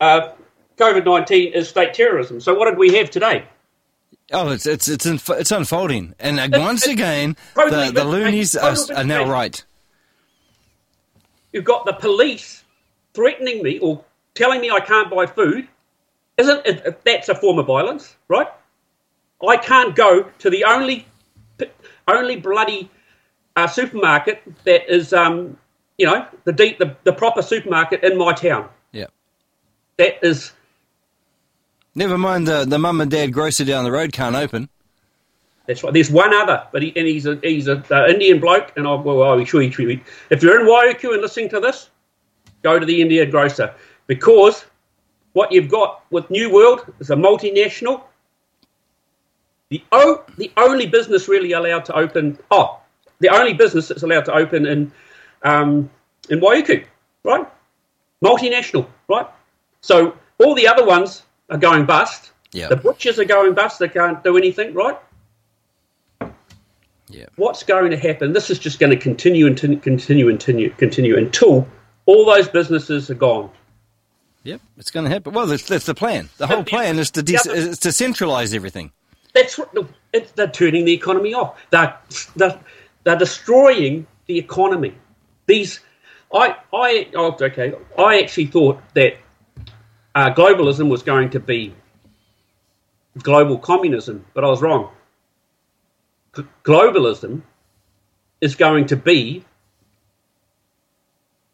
uh, 0.00 0.32
COVID 0.76 1.04
nineteen 1.04 1.52
is 1.52 1.68
state 1.68 1.94
terrorism. 1.94 2.40
So 2.40 2.54
what 2.54 2.66
did 2.66 2.78
we 2.78 2.94
have 2.94 3.10
today? 3.10 3.44
Oh, 4.32 4.50
it's 4.50 4.66
it's 4.66 4.86
it's 4.88 5.06
it's 5.06 5.50
unfolding, 5.50 6.14
and 6.20 6.38
uh, 6.38 6.48
once 6.60 6.86
again, 6.86 7.36
the, 7.54 7.90
the 7.92 8.04
loonies 8.04 8.54
are, 8.56 8.76
are 8.94 9.04
now 9.04 9.28
right. 9.28 9.64
You've 11.52 11.64
got 11.64 11.86
the 11.86 11.92
police 11.92 12.64
threatening 13.14 13.62
me 13.62 13.78
or 13.78 14.04
telling 14.34 14.60
me 14.60 14.70
I 14.70 14.80
can't 14.80 15.10
buy 15.10 15.26
food. 15.26 15.68
Isn't 16.36 16.66
it, 16.66 17.04
that's 17.04 17.28
a 17.28 17.34
form 17.34 17.58
of 17.58 17.66
violence, 17.66 18.16
right? 18.28 18.48
I 19.46 19.56
can't 19.56 19.94
go 19.94 20.24
to 20.38 20.50
the 20.50 20.64
only 20.64 21.06
only 22.08 22.36
bloody 22.36 22.90
uh, 23.56 23.66
supermarket 23.66 24.42
that 24.64 24.92
is, 24.92 25.12
um, 25.12 25.56
you 25.96 26.06
know, 26.06 26.26
the, 26.44 26.52
deep, 26.52 26.78
the 26.78 26.96
the 27.04 27.12
proper 27.12 27.42
supermarket 27.42 28.02
in 28.02 28.18
my 28.18 28.32
town. 28.32 28.68
Yeah, 28.92 29.06
that 29.96 30.18
is. 30.22 30.52
Never 31.94 32.18
mind 32.18 32.48
the 32.48 32.64
the 32.64 32.78
mum 32.78 33.00
and 33.00 33.10
dad 33.10 33.32
grocer 33.32 33.64
down 33.64 33.84
the 33.84 33.92
road 33.92 34.12
can't 34.12 34.34
open. 34.34 34.68
That's 35.66 35.82
right. 35.82 35.94
There's 35.94 36.10
one 36.10 36.34
other, 36.34 36.66
but 36.72 36.82
he, 36.82 36.92
and 36.96 37.06
he's 37.06 37.26
a 37.26 37.38
he's 37.42 37.68
a 37.68 37.82
uh, 37.94 38.08
Indian 38.08 38.40
bloke, 38.40 38.72
and 38.76 38.86
I 38.86 38.94
well, 38.94 39.22
I'm 39.22 39.44
sure 39.44 39.62
he, 39.62 39.68
if 40.30 40.42
you're 40.42 40.60
in 40.60 40.66
Waiuku 40.66 41.12
and 41.12 41.22
listening 41.22 41.48
to 41.50 41.60
this, 41.60 41.90
go 42.62 42.78
to 42.78 42.84
the 42.84 43.00
Indian 43.00 43.30
grocer 43.30 43.74
because 44.06 44.64
what 45.34 45.52
you've 45.52 45.68
got 45.68 46.02
with 46.10 46.30
New 46.30 46.50
World 46.50 46.92
is 46.98 47.10
a 47.10 47.14
multinational. 47.14 48.02
The 49.68 49.82
o- 49.92 50.24
the 50.38 50.50
only 50.56 50.86
business 50.86 51.28
really 51.28 51.52
allowed 51.52 51.84
to 51.86 51.94
open. 51.94 52.38
Oh, 52.50 52.80
the 53.20 53.28
only 53.28 53.52
business 53.52 53.88
that's 53.88 54.02
allowed 54.02 54.24
to 54.26 54.32
open 54.34 54.66
in 54.66 54.92
um, 55.42 55.90
in 56.30 56.40
Waiuku, 56.40 56.84
right? 57.24 57.46
Multinational, 58.24 58.86
right? 59.08 59.26
So 59.82 60.16
all 60.38 60.54
the 60.54 60.66
other 60.66 60.84
ones 60.84 61.24
are 61.50 61.58
going 61.58 61.84
bust. 61.84 62.32
Yeah. 62.52 62.68
The 62.68 62.76
butchers 62.76 63.18
are 63.18 63.24
going 63.24 63.54
bust. 63.54 63.78
They 63.80 63.88
can't 63.88 64.22
do 64.24 64.36
anything, 64.36 64.72
right? 64.72 64.98
Yeah. 67.08 67.26
What's 67.36 67.62
going 67.62 67.90
to 67.90 67.96
happen? 67.96 68.32
This 68.32 68.50
is 68.50 68.58
just 68.58 68.78
going 68.78 68.90
to 68.90 68.96
continue 68.96 69.46
and 69.46 69.56
continue 69.56 70.28
and 70.28 70.38
continue, 70.38 70.70
continue 70.70 71.18
until 71.18 71.68
all 72.06 72.24
those 72.24 72.48
businesses 72.48 73.10
are 73.10 73.14
gone. 73.14 73.50
Yep, 74.44 74.60
it's 74.76 74.90
going 74.90 75.04
to 75.04 75.10
happen. 75.10 75.32
Well, 75.32 75.46
that's, 75.46 75.66
that's 75.66 75.86
the 75.86 75.94
plan. 75.94 76.28
The 76.36 76.46
whole 76.46 76.64
plan 76.64 76.98
is 76.98 77.10
to 77.12 77.22
de- 77.22 77.34
is 77.50 77.78
to 77.80 77.92
centralize 77.92 78.52
everything. 78.52 78.92
That's 79.32 79.58
it's, 80.12 80.32
they're 80.32 80.48
turning 80.48 80.84
the 80.84 80.92
economy 80.92 81.32
off. 81.32 81.58
They're, 81.70 81.96
they're, 82.36 82.60
they're 83.04 83.16
destroying 83.16 84.06
the 84.26 84.38
economy. 84.38 84.94
These, 85.46 85.80
I, 86.32 86.56
I, 86.72 87.08
oh, 87.14 87.36
okay. 87.40 87.74
I 87.98 88.20
actually 88.20 88.46
thought 88.46 88.80
that 88.92 89.16
uh, 90.14 90.32
globalism 90.34 90.88
was 90.90 91.02
going 91.02 91.30
to 91.30 91.40
be 91.40 91.74
global 93.18 93.58
communism, 93.58 94.26
but 94.34 94.44
I 94.44 94.48
was 94.48 94.60
wrong. 94.60 94.90
G- 96.36 96.44
globalism 96.64 97.42
is 98.42 98.54
going 98.54 98.86
to 98.86 98.96
be 98.96 99.42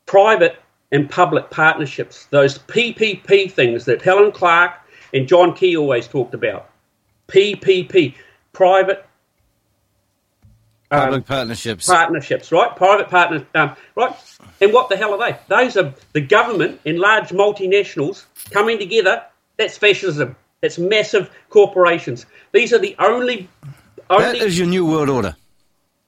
private 0.07 0.57
and 0.93 1.09
public 1.09 1.51
partnerships, 1.51 2.27
those 2.27 2.59
PPP 2.59 3.51
things 3.51 3.85
that 3.85 4.03
Helen 4.03 4.33
Clark 4.33 4.73
and 5.15 5.29
John 5.29 5.55
Key 5.55 5.77
always 5.77 6.09
talked 6.09 6.35
about. 6.35 6.71
PPP, 7.29 8.15
private 8.53 9.07
public 10.91 11.15
um, 11.15 11.23
partnerships. 11.23 11.87
Partnerships, 11.87 12.53
right? 12.53 12.75
Private 12.75 13.09
partners, 13.09 13.43
um, 13.55 13.77
right? 13.95 14.15
And 14.61 14.73
what 14.73 14.89
the 14.89 14.97
hell 14.97 15.15
are 15.15 15.31
they? 15.31 15.39
Those 15.49 15.77
are 15.77 15.95
the 16.13 16.21
government 16.21 16.81
and 16.85 16.99
large 16.99 17.29
multinationals 17.29 18.25
coming 18.51 18.79
together. 18.79 19.25
That's 19.57 19.79
fascism. 19.79 20.37
It's 20.63 20.79
massive 20.79 21.31
corporations. 21.49 22.27
These 22.53 22.73
are 22.73 22.79
the 22.79 22.97
only. 22.99 23.49
only 24.11 24.25
that 24.25 24.47
is 24.47 24.59
your 24.59 24.67
new 24.67 24.85
world 24.85 25.09
order. 25.09 25.37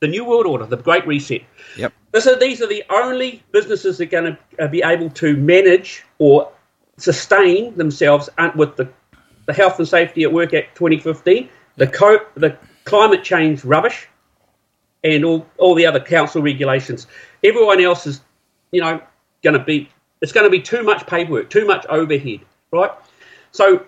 The 0.02 0.08
new 0.08 0.24
world 0.24 0.46
order, 0.46 0.66
the 0.66 0.78
Great 0.78 1.06
Reset. 1.06 1.42
Yep. 1.76 1.92
So 2.18 2.34
these 2.34 2.60
are 2.60 2.66
the 2.66 2.82
only 2.90 3.40
businesses 3.52 3.98
that 3.98 4.08
are 4.08 4.10
going 4.10 4.36
to 4.36 4.64
uh, 4.64 4.66
be 4.66 4.82
able 4.82 5.08
to 5.10 5.36
manage 5.36 6.02
or 6.18 6.50
sustain 6.96 7.76
themselves 7.76 8.28
with 8.56 8.74
the, 8.74 8.88
the 9.46 9.52
Health 9.52 9.78
and 9.78 9.86
Safety 9.86 10.24
at 10.24 10.32
Work 10.32 10.54
Act 10.54 10.76
2015, 10.76 11.48
the, 11.76 11.86
co- 11.86 12.26
the 12.34 12.58
climate 12.84 13.22
change 13.22 13.64
rubbish, 13.64 14.08
and 15.04 15.24
all, 15.24 15.46
all 15.58 15.76
the 15.76 15.86
other 15.86 16.00
council 16.00 16.42
regulations. 16.42 17.06
Everyone 17.44 17.80
else 17.80 18.04
is, 18.04 18.22
you 18.72 18.80
know, 18.80 19.00
going 19.44 19.56
to 19.56 19.64
be, 19.64 19.88
it's 20.20 20.32
going 20.32 20.46
to 20.46 20.50
be 20.50 20.60
too 20.60 20.82
much 20.82 21.06
paperwork, 21.06 21.48
too 21.48 21.64
much 21.64 21.86
overhead, 21.88 22.40
right? 22.72 22.90
So 23.52 23.86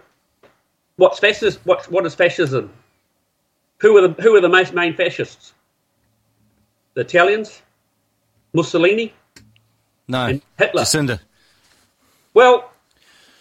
what's 0.94 1.18
fascist, 1.18 1.58
what, 1.64 1.90
what 1.90 2.06
is 2.06 2.14
fascism? 2.14 2.72
Who 3.78 3.96
are 3.96 4.06
the, 4.06 4.22
who 4.22 4.36
are 4.36 4.40
the 4.40 4.48
most 4.48 4.74
main 4.74 4.94
fascists? 4.94 5.54
The 6.94 7.02
Italians? 7.02 7.62
Mussolini? 8.52 9.12
No. 10.08 10.26
And 10.26 10.42
Hitler. 10.58 10.82
Jacinda. 10.82 11.20
Well, 12.34 12.70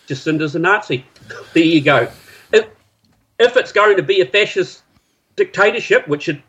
Jacinda's 0.07 0.55
a 0.55 0.59
Nazi. 0.59 1.05
There 1.53 1.63
you 1.63 1.81
go. 1.81 2.09
If, 2.51 2.67
if 3.39 3.57
it's 3.57 3.71
going 3.71 3.97
to 3.97 4.03
be 4.03 4.21
a 4.21 4.25
fascist 4.25 4.83
dictatorship, 5.35 6.07
which 6.07 6.29
it 6.29 6.41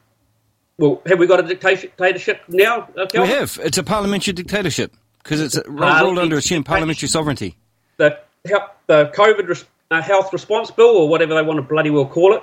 well, 0.76 1.00
have 1.06 1.18
we 1.18 1.26
got 1.26 1.38
a 1.38 1.42
dictatorship 1.44 2.42
now? 2.48 2.88
Uh, 2.96 3.06
we 3.14 3.28
have. 3.28 3.60
It's 3.62 3.78
a 3.78 3.84
parliamentary 3.84 4.32
dictatorship 4.32 4.92
because 5.22 5.40
it's 5.40 5.56
ruled 5.68 6.18
under 6.18 6.36
assumed 6.36 6.66
parliamentary 6.66 7.08
sovereignty. 7.08 7.56
The 7.96 8.18
the 8.42 9.12
COVID 9.14 9.48
res, 9.48 9.64
uh, 9.92 10.02
health 10.02 10.32
response 10.32 10.72
bill, 10.72 10.96
or 10.96 11.08
whatever 11.08 11.34
they 11.34 11.42
want 11.42 11.58
to 11.58 11.62
bloody 11.62 11.90
well 11.90 12.06
call 12.06 12.34
it, 12.34 12.42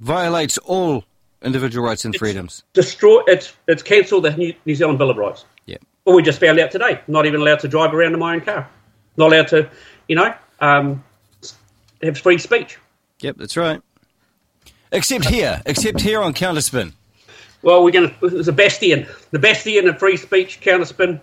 violates 0.00 0.58
all 0.58 1.04
individual 1.42 1.86
rights 1.86 2.04
and 2.04 2.14
it's 2.14 2.18
freedoms. 2.20 2.62
Destroy. 2.72 3.22
It's 3.26 3.52
it's 3.68 3.82
cancelled 3.82 4.24
the 4.24 4.36
New, 4.36 4.54
New 4.64 4.74
Zealand 4.74 4.98
Bill 4.98 5.10
of 5.10 5.16
Rights. 5.16 5.44
Yeah. 5.66 5.76
Well, 6.04 6.16
we 6.16 6.22
just 6.22 6.40
found 6.40 6.58
out 6.58 6.70
today. 6.70 7.00
Not 7.06 7.26
even 7.26 7.40
allowed 7.40 7.60
to 7.60 7.68
drive 7.68 7.94
around 7.94 8.12
in 8.14 8.18
my 8.18 8.34
own 8.34 8.40
car. 8.40 8.68
Not 9.16 9.28
allowed 9.32 9.48
to, 9.48 9.68
you 10.08 10.16
know, 10.16 10.34
um, 10.60 11.04
have 12.02 12.18
free 12.18 12.38
speech. 12.38 12.78
Yep, 13.20 13.36
that's 13.38 13.56
right. 13.56 13.80
Except 14.90 15.26
here. 15.26 15.62
Except 15.66 16.00
here 16.00 16.20
on 16.20 16.34
Counterspin. 16.34 16.92
well, 17.62 17.84
we're 17.84 17.90
going 17.92 18.10
to. 18.10 18.26
It's 18.38 18.48
a 18.48 18.52
bastion, 18.52 19.06
the 19.30 19.38
bastion 19.38 19.88
of 19.88 19.98
free 19.98 20.16
speech, 20.16 20.60
counterspin. 20.60 21.20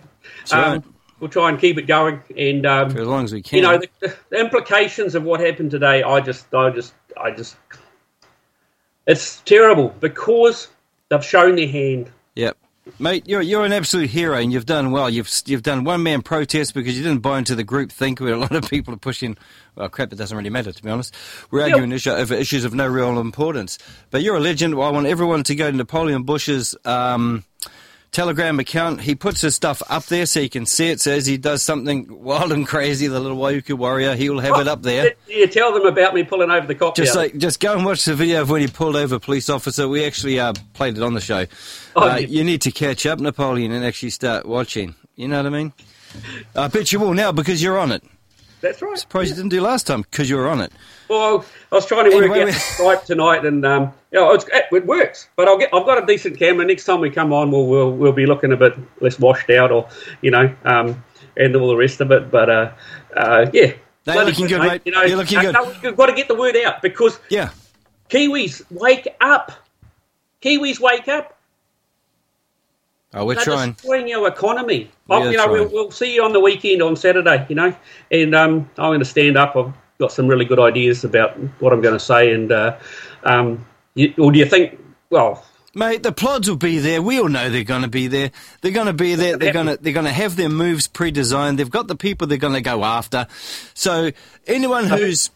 Um, 0.52 0.72
right. 0.72 0.82
We'll 1.20 1.28
try 1.28 1.50
and 1.50 1.58
keep 1.60 1.76
it 1.76 1.82
going, 1.82 2.22
and 2.34 2.64
um, 2.64 2.90
For 2.90 3.00
as 3.02 3.06
long 3.06 3.24
as 3.24 3.32
we 3.32 3.42
can. 3.42 3.58
you 3.58 3.62
know 3.62 3.78
the, 4.00 4.16
the 4.30 4.40
implications 4.40 5.14
of 5.14 5.22
what 5.22 5.40
happened 5.40 5.70
today. 5.70 6.02
I 6.02 6.20
just, 6.20 6.52
I 6.54 6.70
just, 6.70 6.94
I 7.22 7.30
just. 7.30 7.56
It's 9.06 9.40
terrible 9.40 9.94
because 10.00 10.68
they've 11.08 11.24
shown 11.24 11.56
their 11.56 11.68
hand. 11.68 12.10
Yep. 12.34 12.56
Mate, 12.98 13.28
you're 13.28 13.42
you're 13.42 13.64
an 13.64 13.72
absolute 13.72 14.10
hero, 14.10 14.36
and 14.36 14.52
you've 14.52 14.66
done 14.66 14.90
well. 14.90 15.08
You've 15.08 15.30
you've 15.46 15.62
done 15.62 15.84
one 15.84 16.02
man 16.02 16.22
protest 16.22 16.74
because 16.74 16.96
you 16.96 17.02
didn't 17.02 17.20
buy 17.20 17.38
into 17.38 17.54
the 17.54 17.62
group 17.62 17.92
think 17.92 18.20
where 18.20 18.32
a 18.32 18.36
lot 18.38 18.52
of 18.52 18.68
people 18.68 18.94
are 18.94 18.98
pushing. 18.98 19.36
Well, 19.76 19.88
crap, 19.88 20.12
it 20.12 20.16
doesn't 20.16 20.36
really 20.36 20.50
matter 20.50 20.72
to 20.72 20.82
be 20.82 20.90
honest. 20.90 21.14
We're 21.50 21.62
arguing 21.62 21.92
issue, 21.92 22.10
over 22.10 22.34
issues 22.34 22.64
of 22.64 22.74
no 22.74 22.86
real 22.88 23.20
importance. 23.20 23.78
But 24.10 24.22
you're 24.22 24.36
a 24.36 24.40
legend. 24.40 24.74
I 24.74 24.90
want 24.90 25.06
everyone 25.06 25.44
to 25.44 25.54
go 25.54 25.70
to 25.70 25.76
Napoleon 25.76 26.24
Busch's 26.24 26.74
um, 26.84 27.44
Telegram 28.12 28.58
account. 28.58 29.00
He 29.00 29.14
puts 29.14 29.40
his 29.40 29.54
stuff 29.54 29.82
up 29.88 30.06
there 30.06 30.26
so 30.26 30.40
you 30.40 30.50
can 30.50 30.66
see 30.66 30.88
it. 30.88 31.00
So 31.00 31.12
as 31.12 31.26
he 31.26 31.36
does 31.36 31.62
something 31.62 32.22
wild 32.22 32.50
and 32.52 32.66
crazy, 32.66 33.06
the 33.06 33.20
little 33.20 33.38
Waiuku 33.38 33.78
warrior, 33.78 34.16
he 34.16 34.28
will 34.28 34.40
have 34.40 34.58
it 34.58 34.66
up 34.68 34.82
there. 34.82 35.14
You 35.28 35.46
tell 35.46 35.72
them 35.72 35.86
about 35.86 36.14
me 36.14 36.24
pulling 36.24 36.50
over 36.50 36.66
the 36.66 36.74
cop. 36.74 36.96
Just 36.96 37.14
like, 37.14 37.36
just 37.36 37.60
go 37.60 37.74
and 37.74 37.84
watch 37.84 38.04
the 38.04 38.14
video 38.14 38.42
of 38.42 38.50
when 38.50 38.62
he 38.62 38.66
pulled 38.66 38.96
over 38.96 39.14
a 39.14 39.20
police 39.20 39.48
officer. 39.48 39.88
We 39.88 40.04
actually 40.04 40.40
uh, 40.40 40.54
played 40.74 40.96
it 40.96 41.02
on 41.02 41.14
the 41.14 41.20
show. 41.20 41.46
Oh, 41.94 42.08
uh, 42.08 42.16
yeah. 42.16 42.26
You 42.26 42.44
need 42.44 42.62
to 42.62 42.72
catch 42.72 43.06
up, 43.06 43.20
Napoleon, 43.20 43.70
and 43.70 43.84
actually 43.84 44.10
start 44.10 44.46
watching. 44.46 44.94
You 45.14 45.28
know 45.28 45.36
what 45.36 45.46
I 45.46 45.50
mean? 45.50 45.72
I 46.56 46.68
bet 46.68 46.92
you 46.92 46.98
will 46.98 47.14
now 47.14 47.30
because 47.30 47.62
you're 47.62 47.78
on 47.78 47.92
it. 47.92 48.02
That's 48.60 48.82
right. 48.82 48.98
Surprised 48.98 49.30
you 49.30 49.36
didn't 49.36 49.50
do 49.50 49.60
last 49.60 49.86
time 49.86 50.02
because 50.02 50.28
you 50.28 50.36
were 50.36 50.48
on 50.48 50.60
it. 50.60 50.72
Well, 51.08 51.44
I 51.72 51.74
was 51.74 51.86
trying 51.86 52.10
to 52.10 52.16
work 52.16 52.30
Anyway, 52.30 52.50
out 52.50 52.54
Skype 52.54 53.04
tonight, 53.04 53.44
and 53.44 53.64
um, 53.64 53.92
you 54.12 54.20
know, 54.20 54.32
it 54.32 54.86
works. 54.86 55.28
But 55.34 55.48
I'll 55.48 55.58
get, 55.58 55.70
I've 55.74 55.86
got 55.86 56.02
a 56.02 56.06
decent 56.06 56.38
camera. 56.38 56.64
Next 56.64 56.84
time 56.84 57.00
we 57.00 57.10
come 57.10 57.32
on, 57.32 57.50
we'll 57.50 57.66
we'll, 57.66 57.90
we'll 57.92 58.12
be 58.12 58.26
looking 58.26 58.52
a 58.52 58.56
bit 58.56 58.74
less 59.00 59.18
washed 59.18 59.50
out, 59.50 59.72
or 59.72 59.88
you 60.20 60.30
know, 60.30 60.54
um, 60.64 61.02
and 61.36 61.56
all 61.56 61.68
the 61.68 61.76
rest 61.76 62.00
of 62.00 62.10
it. 62.12 62.30
But 62.30 62.50
uh, 62.50 62.72
uh, 63.16 63.50
yeah, 63.52 63.72
No, 64.06 64.14
you're 64.14 64.24
looking 64.24 64.46
good, 64.46 64.60
mate. 64.60 64.82
You 64.84 64.92
know, 64.92 65.02
You're 65.02 65.16
looking 65.16 65.38
uh, 65.38 65.42
good. 65.42 65.54
no, 65.54 65.74
we've 65.82 65.96
got 65.96 66.06
to 66.06 66.12
get 66.12 66.28
the 66.28 66.34
word 66.34 66.56
out 66.56 66.82
because 66.82 67.18
Yeah. 67.28 67.50
Kiwis 68.08 68.62
wake 68.70 69.08
up. 69.20 69.52
Kiwis 70.42 70.80
wake 70.80 71.08
up. 71.08 71.38
Oh, 73.12 73.24
we're 73.24 73.34
They're 73.34 73.44
trying. 73.44 73.72
destroying 73.72 74.12
our 74.14 74.28
economy. 74.28 74.90
We 75.08 75.16
oh, 75.16 75.30
you 75.30 75.36
know, 75.36 75.50
we'll, 75.50 75.68
we'll 75.68 75.90
see 75.90 76.14
you 76.14 76.22
on 76.22 76.32
the 76.32 76.40
weekend 76.40 76.80
on 76.80 76.94
Saturday. 76.94 77.44
You 77.48 77.56
know, 77.56 77.74
and 78.10 78.34
um, 78.34 78.70
I'm 78.78 78.90
going 78.90 79.00
to 79.00 79.04
stand 79.04 79.36
up. 79.36 79.56
I've 79.56 79.72
got 79.98 80.12
some 80.12 80.28
really 80.28 80.44
good 80.44 80.60
ideas 80.60 81.02
about 81.04 81.36
what 81.60 81.72
I'm 81.72 81.80
going 81.80 81.98
to 81.98 82.04
say. 82.04 82.32
And 82.32 82.52
uh, 82.52 82.78
um, 83.24 83.66
you, 83.94 84.14
or 84.16 84.30
do 84.30 84.38
you 84.38 84.46
think? 84.46 84.78
Well, 85.10 85.44
Mate, 85.74 86.02
the 86.02 86.10
plods 86.10 86.48
will 86.48 86.56
be 86.56 86.78
there. 86.78 87.00
We 87.00 87.20
all 87.20 87.28
know 87.28 87.48
they're 87.48 87.62
going 87.62 87.82
to 87.82 87.88
be 87.88 88.08
there. 88.08 88.32
They're 88.60 88.72
going 88.72 88.88
to 88.88 88.92
be 88.92 89.14
there. 89.14 89.36
They're 89.36 89.52
going 89.52 89.66
to 89.66 89.76
they're 89.76 89.92
going 89.92 90.06
to 90.06 90.12
have 90.12 90.34
their 90.36 90.48
moves 90.48 90.88
pre-designed. 90.88 91.58
They've 91.58 91.70
got 91.70 91.86
the 91.86 91.94
people 91.94 92.26
they're 92.26 92.38
going 92.38 92.54
to 92.54 92.60
go 92.60 92.84
after. 92.84 93.28
So 93.74 94.10
anyone 94.48 94.86
who's 94.86 95.30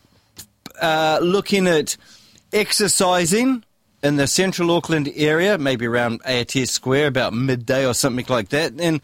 uh, 0.80 1.20
looking 1.22 1.68
at 1.68 1.96
exercising 2.52 3.64
in 4.04 4.16
the 4.16 4.26
central 4.26 4.70
Auckland 4.70 5.10
area, 5.16 5.56
maybe 5.56 5.86
around 5.86 6.22
Aotea 6.24 6.68
Square, 6.68 7.06
about 7.06 7.32
midday 7.32 7.86
or 7.86 7.94
something 7.94 8.26
like 8.28 8.50
that, 8.50 8.76
then 8.76 9.00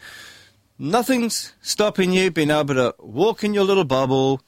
nothing's 0.77 1.53
stopping 1.63 2.13
you 2.13 2.29
being 2.29 2.51
able 2.51 2.75
to 2.75 2.93
walk 2.99 3.43
in 3.43 3.55
your 3.55 3.63
little 3.63 3.83
bubble, 3.83 4.41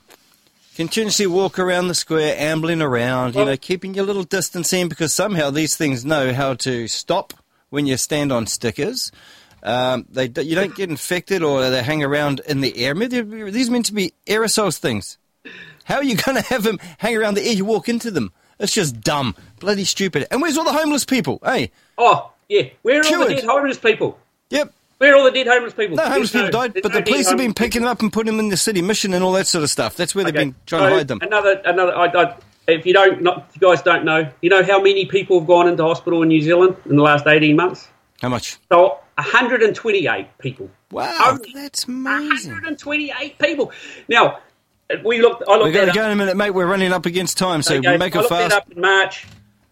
continuously 0.76 1.26
walk 1.26 1.58
around 1.58 1.88
the 1.88 1.96
square, 1.96 2.36
ambling 2.38 2.84
around, 2.84 3.34
you 3.34 3.44
know, 3.44 3.58
keeping 3.58 3.96
your 3.96 4.06
little 4.06 4.24
distance 4.24 4.72
in 4.74 4.90
because 4.90 5.12
somehow 5.12 5.50
these 5.50 5.76
things 5.76 6.06
know 6.06 6.32
how 6.34 6.54
to 6.54 6.88
stop 6.88 7.34
when 7.72 7.88
you 7.88 7.98
stand 7.98 8.32
on 8.32 8.46
stickers. 8.46 9.12
Um, 9.64 10.06
they 10.10 10.26
you 10.26 10.56
don't 10.56 10.76
get 10.76 10.90
infected 10.90 11.42
or 11.42 11.68
they 11.70 11.82
hang 11.82 12.04
around 12.04 12.42
in 12.46 12.62
the 12.62 12.78
air. 12.78 12.94
These 12.94 13.70
are 13.70 13.72
meant 13.72 13.86
to 13.86 13.94
be 13.94 14.14
aerosols 14.28 14.78
things. 14.78 15.18
How 15.86 15.96
are 15.96 16.04
you 16.04 16.16
going 16.16 16.36
to 16.36 16.48
have 16.50 16.62
them 16.62 16.80
hang 17.00 17.18
around 17.18 17.36
the 17.36 17.44
air? 17.44 17.54
You 17.54 17.66
walk 17.66 17.90
into 17.90 18.12
them. 18.12 18.34
It's 18.60 18.74
just 18.74 19.02
dumb, 19.02 19.36
bloody 19.60 19.86
stupid. 19.86 20.28
And 20.32 20.42
where's 20.42 20.58
all 20.58 20.64
the 20.64 20.74
homeless 20.74 21.06
people? 21.06 21.40
Hey, 21.44 21.72
oh 21.98 22.32
yeah, 22.50 22.64
where 22.82 23.02
are 23.02 23.06
all 23.20 23.26
the 23.28 23.36
dead 23.36 23.44
homeless 23.46 23.78
people? 23.80 24.20
yep, 24.50 24.72
Where 25.00 25.14
are 25.14 25.18
all 25.18 25.24
the 25.26 25.32
dead 25.32 25.48
homeless 25.48 25.74
people? 25.74 25.98
no 25.98 26.04
homeless 26.04 26.32
There's 26.32 26.46
people 26.46 26.62
died, 26.62 26.74
but 26.74 26.92
no 26.94 27.00
the 27.00 27.04
police 27.04 27.30
have 27.30 27.38
been 27.38 27.54
picking 27.54 27.82
them 27.82 27.90
up 27.90 28.02
and 28.02 28.12
putting 28.14 28.32
them 28.36 28.40
in 28.40 28.50
the 28.50 28.58
city 28.58 28.82
mission 28.82 29.14
and 29.14 29.24
all 29.24 29.32
that 29.34 29.48
sort 29.48 29.64
of 29.64 29.70
stuff. 29.70 29.96
That's 29.96 30.14
where 30.16 30.24
they've 30.24 30.34
Okay, 30.36 30.46
been 30.46 30.56
trying 30.66 30.90
to 30.90 30.96
hide 30.96 31.08
them. 31.08 31.20
Another, 31.22 31.62
another. 31.66 31.96
I, 31.96 32.06
I, 32.08 32.36
if 32.68 32.86
you 32.86 32.94
don't, 32.94 33.22
not, 33.22 33.48
if 33.50 33.60
you 33.62 33.68
guys 33.68 33.82
don't 33.82 34.06
know, 34.06 34.32
you 34.42 34.50
know 34.50 34.64
how 34.64 34.82
many 34.82 35.06
people 35.06 35.40
have 35.40 35.48
gone 35.48 35.68
into 35.68 35.84
hospital 35.84 36.22
in 36.22 36.30
New 36.30 36.42
Zealand 36.42 36.78
in 36.86 36.96
the 36.96 37.02
last 37.04 37.26
eighteen 37.28 37.56
months? 37.56 37.88
How 38.22 38.30
much? 38.30 38.58
So 38.72 39.00
128 39.16 40.38
people. 40.38 40.70
Wow, 40.92 41.18
Only 41.28 41.52
that's 41.54 41.86
amazing. 41.86 42.52
128 42.52 43.38
people. 43.40 43.72
Now, 44.08 44.40
we 45.04 45.22
looked. 45.22 45.44
I 45.48 45.54
looked 45.54 45.66
We've 45.66 45.74
got 45.74 45.86
to 45.86 45.92
go 45.92 46.06
in 46.06 46.12
a 46.12 46.16
minute, 46.16 46.38
mate. 46.38 46.52
We're 46.52 46.68
running 46.68 46.92
up 46.94 47.06
against 47.06 47.38
time, 47.38 47.62
so 47.62 47.76
Okay, 47.76 47.98
make 47.98 48.16
I 48.16 48.22
it 48.22 48.30
fast. 48.30 48.54
up 48.54 48.72
in 48.72 48.82
March. 48.82 49.26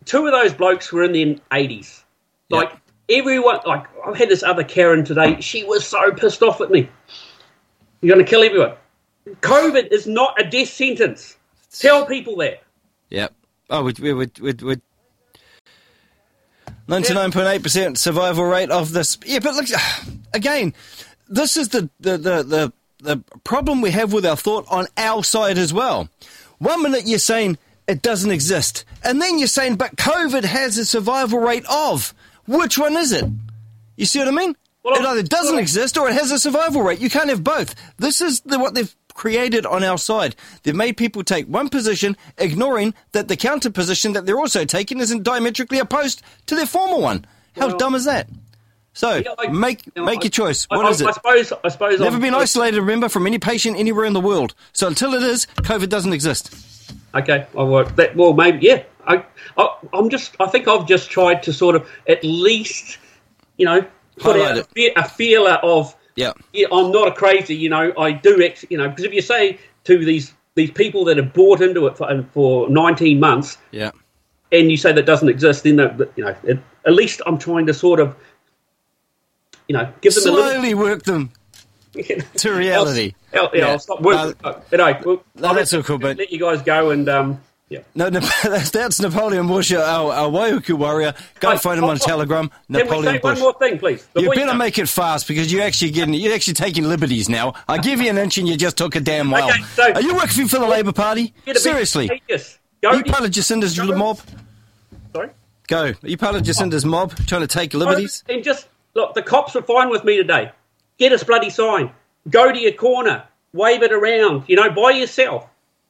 Two 0.06 0.26
of 0.26 0.32
those 0.32 0.54
blokes 0.54 0.92
were 0.92 1.04
in 1.04 1.12
their 1.14 1.36
80s. 1.52 2.04
Yeah. 2.50 2.58
Like 2.58 2.74
everyone, 3.10 3.60
like 3.66 3.86
I 4.06 4.18
had 4.18 4.30
this 4.30 4.44
other 4.44 4.64
Karen 4.64 5.06
today. 5.06 5.40
She 5.42 5.64
was 5.64 5.86
so 5.86 6.12
pissed 6.12 6.42
off 6.42 6.60
at 6.62 6.72
me. 6.72 6.90
You're 8.02 8.16
going 8.16 8.26
to 8.26 8.30
kill 8.30 8.44
everyone. 8.44 8.74
COVID 9.42 9.92
is 9.92 10.08
not 10.08 10.40
a 10.42 10.50
death 10.50 10.70
sentence. 10.70 11.38
Tell 11.78 12.06
people 12.06 12.36
that. 12.38 12.64
Yep. 13.10 13.34
Oh, 13.70 13.84
we 13.84 13.94
we 14.02 14.14
we 14.14 14.32
we. 14.42 14.54
we 14.54 14.76
99.8% 16.88 17.98
survival 17.98 18.44
rate 18.44 18.70
of 18.70 18.92
this. 18.92 19.18
Yeah, 19.26 19.40
but 19.40 19.56
look, 19.56 19.68
again, 20.34 20.74
this 21.30 21.56
is 21.56 21.70
the, 21.70 21.90
the, 22.02 22.18
the, 22.18 22.44
the, 22.44 22.74
the 23.02 23.18
problem 23.44 23.82
we 23.82 23.92
have 23.92 24.14
with 24.14 24.26
our 24.26 24.36
thought 24.38 24.66
on 24.70 24.88
our 24.98 25.24
side 25.24 25.58
as 25.58 25.74
well. 25.74 26.10
One 26.60 26.84
minute 26.84 27.08
you're 27.08 27.20
saying 27.20 27.58
it 27.88 28.02
doesn't 28.02 28.32
exist, 28.32 28.86
and 29.04 29.22
then 29.22 29.40
you're 29.40 29.48
saying, 29.48 29.76
but 29.76 29.96
COVID 29.96 30.44
has 30.44 30.78
a 30.78 30.86
survival 30.86 31.40
rate 31.40 31.66
of. 31.70 32.14
Which 32.48 32.78
one 32.78 32.96
is 32.96 33.12
it? 33.12 33.26
You 33.98 34.06
see 34.06 34.20
what 34.20 34.28
I 34.28 34.32
mean? 34.32 34.56
Well, 34.84 34.96
it 34.96 35.06
either 35.06 35.24
doesn't 35.24 35.54
well- 35.56 35.62
exist 35.62 35.98
or 35.98 36.10
it 36.10 36.14
has 36.14 36.32
a 36.32 36.40
survival 36.40 36.82
rate. 36.82 37.00
You 37.00 37.10
can't 37.10 37.30
have 37.30 37.44
both. 37.44 37.76
This 37.98 38.22
is 38.22 38.42
the, 38.42 38.58
what 38.60 38.74
they've 38.74 38.94
created 39.14 39.66
on 39.66 39.84
our 39.84 39.98
side. 39.98 40.36
They've 40.64 40.76
made 40.76 40.98
people 40.98 41.24
take 41.24 41.46
one 41.46 41.70
position, 41.70 42.16
ignoring 42.38 42.94
that 43.12 43.28
the 43.28 43.36
counter 43.36 43.70
position 43.70 44.14
that 44.14 44.26
they're 44.26 44.40
also 44.40 44.66
taking 44.66 45.00
isn't 45.00 45.24
diametrically 45.24 45.80
opposed 45.80 46.22
to 46.48 46.56
their 46.56 46.66
former 46.66 46.98
one. 47.00 47.26
How 47.56 47.68
Well- 47.68 47.78
dumb 47.78 47.96
is 47.96 48.06
that? 48.06 48.28
So 48.94 49.16
Yeah, 49.16 49.34
I- 49.40 49.48
make 49.48 49.86
you 49.86 49.92
know, 49.96 50.06
make 50.06 50.20
I- 50.20 50.24
your 50.24 50.30
choice. 50.32 50.66
What 50.66 50.86
I, 50.86 50.90
is 50.90 51.02
I 51.02 51.12
suppose. 51.12 51.54
I 51.64 51.70
suppose. 51.70 52.00
Never 52.00 52.12
I'm- 52.16 52.22
been 52.22 52.34
isolated, 52.34 52.80
remember, 52.80 53.08
from 53.10 53.26
any 53.28 53.40
patient 53.40 53.78
anywhere 53.78 54.06
in 54.06 54.14
the 54.14 54.20
world. 54.20 54.54
So 54.74 54.88
until 54.88 55.14
it 55.14 55.24
is, 55.24 55.48
COVID 55.58 55.90
doesn't 55.90 56.14
exist. 56.14 56.54
Okay, 57.16 57.46
I 57.58 57.64
work 57.64 57.96
that. 57.96 58.16
Well, 58.16 58.34
maybe 58.34 58.60
yeah. 58.66 58.84
I, 59.08 59.24
I, 59.58 59.76
I'm 59.94 60.10
just. 60.10 60.36
I 60.40 60.48
think 60.48 60.68
I've 60.68 60.88
just 60.88 61.10
tried 61.10 61.42
to 61.44 61.54
sort 61.54 61.76
of 61.76 61.90
at 62.08 62.24
least, 62.24 63.00
you 63.58 63.66
know, 63.66 63.82
put 64.18 64.36
Highlight 64.36 64.52
out 64.52 64.58
a, 64.58 64.60
it. 64.62 64.68
fe- 64.76 64.94
a 64.96 65.08
feeler 65.08 65.60
of. 65.64 65.96
Yeah. 66.16 66.34
Yeah, 66.54 66.68
I'm 66.72 66.92
not 66.92 67.08
a 67.08 67.12
crazy. 67.12 67.56
You 67.56 67.70
know, 67.70 67.94
I 67.98 68.12
do. 68.12 68.42
Ex, 68.42 68.66
you 68.70 68.78
know, 68.78 68.90
because 68.90 69.06
if 69.06 69.14
you 69.14 69.22
say 69.22 69.58
to 69.86 70.04
these 70.06 70.34
these 70.56 70.70
people 70.72 71.06
that 71.06 71.16
have 71.18 71.34
bought 71.34 71.62
into 71.62 71.88
it 71.88 71.98
for, 71.98 72.26
for 72.34 72.70
19 72.70 73.20
months, 73.22 73.58
Yeah. 73.72 73.92
and 74.52 74.70
you 74.70 74.76
say 74.76 74.92
that 74.92 75.06
doesn't 75.06 75.30
exist, 75.30 75.64
then 75.64 75.78
that, 75.78 76.12
you 76.18 76.26
know, 76.26 76.36
at 76.86 76.94
least 76.94 77.22
I'm 77.26 77.38
trying 77.38 77.66
to 77.68 77.74
sort 77.74 78.02
of, 78.02 78.14
you 79.72 79.78
know, 79.78 79.94
give 80.02 80.14
them 80.14 80.28
a 80.28 80.32
little. 80.32 80.52
Slowly 80.52 80.74
work 80.74 81.04
them 81.04 81.32
to 81.94 82.52
reality. 82.52 83.14
I'll, 83.34 83.44
yeah, 83.44 83.50
Yeah. 83.54 83.68
I'll 83.68 83.80
stop 83.80 84.02
working. 84.02 84.36
Uh, 84.44 84.60
but 84.70 84.78
no, 84.78 85.00
well, 85.06 85.24
no, 85.36 85.48
I'll 85.48 85.54
that's 85.56 85.72
let- 85.72 85.78
all 85.80 85.84
cool, 85.84 85.98
but- 85.98 86.18
let 86.18 86.30
you 86.30 86.40
guys 86.40 86.62
go 86.62 86.90
and 86.90 87.08
um, 87.08 87.42
yeah. 87.70 87.80
No, 87.96 88.10
no 88.10 88.20
that's, 88.44 89.00
Napoleon 89.00 89.48
Busch, 89.48 89.72
our, 89.72 90.12
our 90.12 90.30
Waiuku 90.30 90.74
warrior. 90.74 91.14
Go 91.40 91.52
Hey, 91.52 91.58
find 91.58 91.78
him 91.78 91.86
on 91.86 91.96
oh, 91.96 92.06
Telegram. 92.06 92.50
Can 92.50 92.58
we 92.70 92.84
Napoleon 92.84 93.14
say 93.14 93.20
one 93.22 93.40
more 93.40 93.54
thing, 93.60 93.80
please? 93.80 94.06
You 94.14 94.30
better 94.30 94.56
make 94.56 94.78
it 94.78 94.90
fast 94.90 95.26
because 95.26 95.50
you're 95.54 95.64
actually 95.64 95.92
getting 95.92 96.14
you're 96.14 96.34
actually 96.34 96.56
taking 96.56 96.84
liberties 96.84 97.30
now. 97.30 97.54
I 97.70 97.78
give 97.78 98.02
you 98.02 98.10
an 98.10 98.18
inch 98.18 98.38
and 98.38 98.46
you 98.50 98.58
just 98.58 98.76
took 98.76 98.98
a 98.98 99.00
damn 99.00 99.32
while. 99.32 99.50
Okay, 99.50 99.62
so- 99.76 99.94
Are 99.94 100.02
you 100.02 100.16
working 100.16 100.50
for 100.50 100.60
the 100.60 100.68
Labour 100.68 100.92
Party? 100.92 101.34
Get 101.46 101.52
a 101.52 101.54
bit 101.54 101.60
Seriously? 101.60 102.22
Are 102.86 102.96
you 102.98 103.04
part 103.06 103.24
of 103.24 103.32
Jacinda's 103.32 103.80
mob? 103.80 104.20
Sorry. 105.14 105.30
Go. 105.68 105.84
Are 105.86 105.96
you 106.04 106.18
part 106.18 106.36
of 106.36 106.44
Jacinda's 106.44 106.84
mob 106.84 107.16
trying 107.28 107.42
to 107.42 107.48
take 107.48 107.74
liberties? 107.74 108.26
And 108.28 108.44
just 108.44 108.68
look, 108.94 109.14
the 109.14 109.22
cops 109.22 109.56
were 109.56 109.62
fine 109.62 109.90
with 109.90 110.04
me 110.04 110.18
today. 110.18 110.52
Get 110.98 111.12
us 111.12 111.24
bloody 111.24 111.50
sign. 111.50 111.92
Go 112.30 112.52
to 112.52 112.60
your 112.60 112.74
corner. 112.74 113.24
Wave 113.54 113.84
it 113.84 113.92
around. 113.92 114.44
You 114.48 114.56
know, 114.56 114.70
by 114.70 114.92
yourself. 114.92 115.48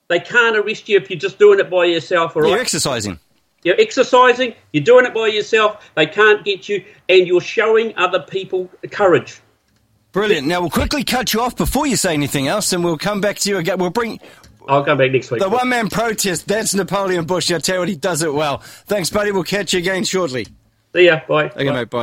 They 0.07 0.19
can't 0.19 0.57
arrest 0.57 0.89
you 0.89 0.97
if 0.97 1.09
you're 1.09 1.19
just 1.19 1.39
doing 1.39 1.59
it 1.59 1.69
by 1.69 1.85
yourself. 1.85 2.35
All 2.35 2.41
right. 2.41 2.49
You're 2.49 2.59
exercising. 2.59 3.19
You're 3.63 3.79
exercising. 3.79 4.55
You're 4.73 4.83
doing 4.83 5.05
it 5.05 5.13
by 5.13 5.27
yourself. 5.27 5.89
They 5.95 6.05
can't 6.05 6.43
get 6.43 6.67
you, 6.67 6.83
and 7.07 7.27
you're 7.27 7.41
showing 7.41 7.95
other 7.95 8.19
people 8.19 8.69
courage. 8.89 9.39
Brilliant. 10.11 10.47
Now 10.47 10.61
we'll 10.61 10.69
quickly 10.69 11.03
cut 11.03 11.33
you 11.33 11.39
off 11.41 11.55
before 11.55 11.87
you 11.87 11.95
say 11.95 12.13
anything 12.13 12.47
else, 12.47 12.73
and 12.73 12.83
we'll 12.83 12.97
come 12.97 13.21
back 13.21 13.37
to 13.39 13.49
you 13.49 13.57
again. 13.57 13.77
We'll 13.77 13.91
bring 13.91 14.19
I'll 14.67 14.83
come 14.83 14.97
back 14.97 15.11
next 15.11 15.31
week. 15.31 15.41
the 15.41 15.49
one 15.49 15.69
man 15.69 15.89
protest. 15.89 16.47
That's 16.47 16.73
Napoleon 16.73 17.25
Bush. 17.25 17.51
I 17.51 17.59
tell 17.59 17.75
you 17.75 17.79
what, 17.81 17.89
he 17.89 17.95
does 17.95 18.21
it 18.23 18.33
well. 18.33 18.57
Thanks, 18.87 19.09
buddy. 19.09 19.31
We'll 19.31 19.43
catch 19.43 19.73
you 19.73 19.79
again 19.79 20.03
shortly. 20.03 20.47
See 20.93 21.05
ya. 21.05 21.21
Bye. 21.27 21.45
Okay, 21.45 21.65
Bye. 21.65 21.71
mate. 21.71 21.89
Bye. 21.89 21.99